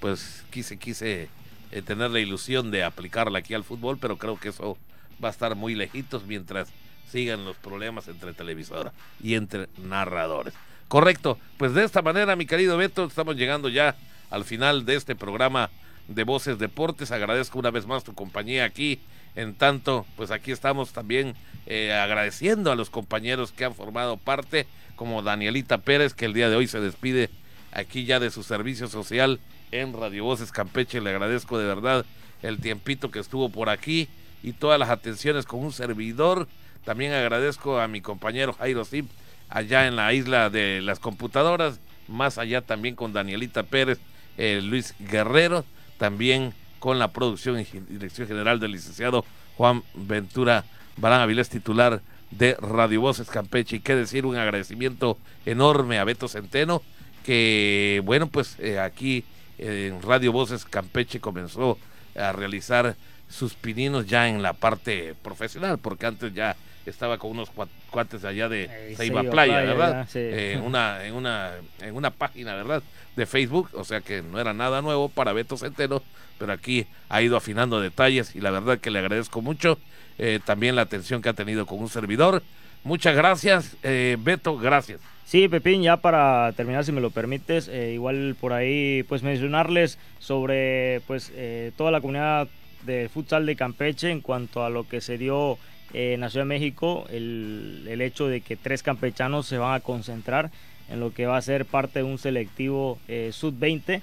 [0.00, 1.28] Pues quise, quise
[1.70, 4.76] eh, tener la ilusión de aplicarla aquí al fútbol, pero creo que eso
[5.22, 6.68] va a estar muy lejitos mientras
[7.10, 8.92] sigan los problemas entre televisora
[9.22, 10.54] y entre narradores.
[10.88, 13.96] Correcto, pues de esta manera, mi querido Beto, estamos llegando ya
[14.30, 15.70] al final de este programa
[16.08, 17.10] de Voces Deportes.
[17.10, 19.00] Agradezco una vez más tu compañía aquí.
[19.36, 21.34] En tanto, pues aquí estamos también
[21.66, 24.66] eh, agradeciendo a los compañeros que han formado parte
[24.96, 27.30] como Danielita Pérez, que el día de hoy se despide
[27.72, 29.40] aquí ya de su servicio social
[29.72, 31.00] en Radio Voces Campeche.
[31.00, 32.04] Le agradezco de verdad
[32.42, 34.08] el tiempito que estuvo por aquí
[34.42, 36.48] y todas las atenciones con un servidor.
[36.84, 39.10] También agradezco a mi compañero Jairo Zip
[39.48, 43.98] allá en la isla de las computadoras, más allá también con Danielita Pérez,
[44.36, 45.64] eh, Luis Guerrero,
[45.98, 49.24] también con la producción y dirección general del licenciado
[49.56, 50.64] Juan Ventura
[50.96, 52.02] Barán Avilés, titular
[52.38, 53.76] de Radio Voces Campeche.
[53.76, 56.82] Y qué decir, un agradecimiento enorme a Beto Centeno,
[57.24, 59.24] que bueno, pues eh, aquí
[59.58, 61.78] en Radio Voces Campeche comenzó
[62.16, 62.96] a realizar
[63.28, 66.56] sus pininos ya en la parte profesional, porque antes ya
[66.86, 67.50] estaba con unos
[67.90, 70.06] cuates allá de Ceiba Playa, ¿verdad?
[70.14, 72.82] en, una, en, una, en una página, ¿verdad?
[73.16, 76.02] De Facebook, o sea que no era nada nuevo para Beto Centeno,
[76.38, 79.78] pero aquí ha ido afinando detalles y la verdad que le agradezco mucho
[80.18, 82.42] eh, también la atención que ha tenido con un servidor.
[82.84, 85.00] Muchas gracias, eh, Beto, gracias.
[85.24, 89.98] Sí, Pepín, ya para terminar, si me lo permites, eh, igual por ahí, pues mencionarles
[90.18, 91.32] sobre pues
[91.76, 92.46] toda la comunidad
[92.84, 95.58] de futsal de Campeche en cuanto a lo que se dio
[95.94, 99.80] en la Ciudad de México, el, el, hecho de que tres campechanos se van a
[99.80, 100.50] concentrar
[100.90, 102.98] en lo que va a ser parte de un selectivo
[103.30, 104.02] sub-20.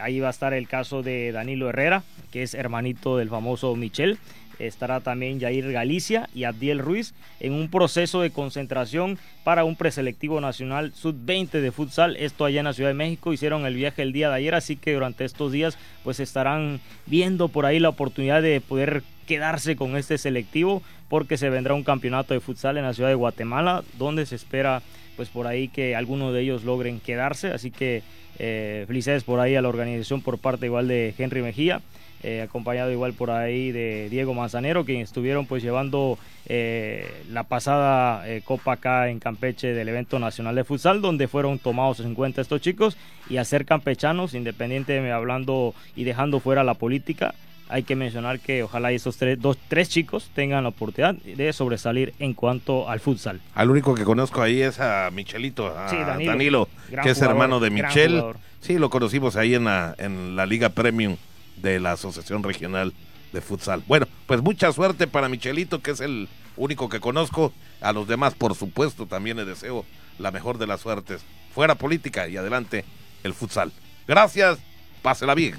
[0.00, 4.18] ahí va a estar el caso de Danilo Herrera, que es hermanito del famoso Michel
[4.66, 10.40] estará también Jair Galicia y Abdiel Ruiz en un proceso de concentración para un preselectivo
[10.40, 12.16] nacional sub-20 de futsal.
[12.16, 14.76] Esto allá en la Ciudad de México hicieron el viaje el día de ayer, así
[14.76, 19.96] que durante estos días pues estarán viendo por ahí la oportunidad de poder quedarse con
[19.96, 24.26] este selectivo porque se vendrá un campeonato de futsal en la ciudad de Guatemala donde
[24.26, 24.82] se espera
[25.16, 28.02] pues por ahí que algunos de ellos logren quedarse, así que
[28.38, 31.82] eh, felicidades por ahí a la organización por parte igual de Henry Mejía.
[32.22, 38.28] Eh, acompañado igual por ahí de Diego Manzanero, quienes estuvieron pues llevando eh, la pasada
[38.28, 42.42] eh, Copa acá en Campeche del evento nacional de futsal, donde fueron tomados en cuenta
[42.42, 42.98] estos chicos
[43.30, 47.34] y a ser campechanos, independientemente hablando y dejando fuera la política,
[47.70, 52.12] hay que mencionar que ojalá esos tres, dos, tres chicos tengan la oportunidad de sobresalir
[52.18, 53.40] en cuanto al futsal.
[53.54, 55.90] Al único que conozco ahí es a Michelito, a
[56.22, 56.68] Danilo,
[57.02, 58.22] que es hermano de Michel.
[58.60, 61.16] Sí, lo conocimos ahí en la, en la Liga Premium
[61.62, 62.92] de la Asociación Regional
[63.32, 63.82] de Futsal.
[63.86, 67.52] Bueno, pues mucha suerte para Michelito, que es el único que conozco.
[67.80, 69.84] A los demás, por supuesto, también les deseo
[70.18, 71.22] la mejor de las suertes.
[71.54, 72.84] Fuera política y adelante
[73.22, 73.72] el futsal.
[74.06, 74.58] Gracias,
[75.02, 75.54] pásela bien.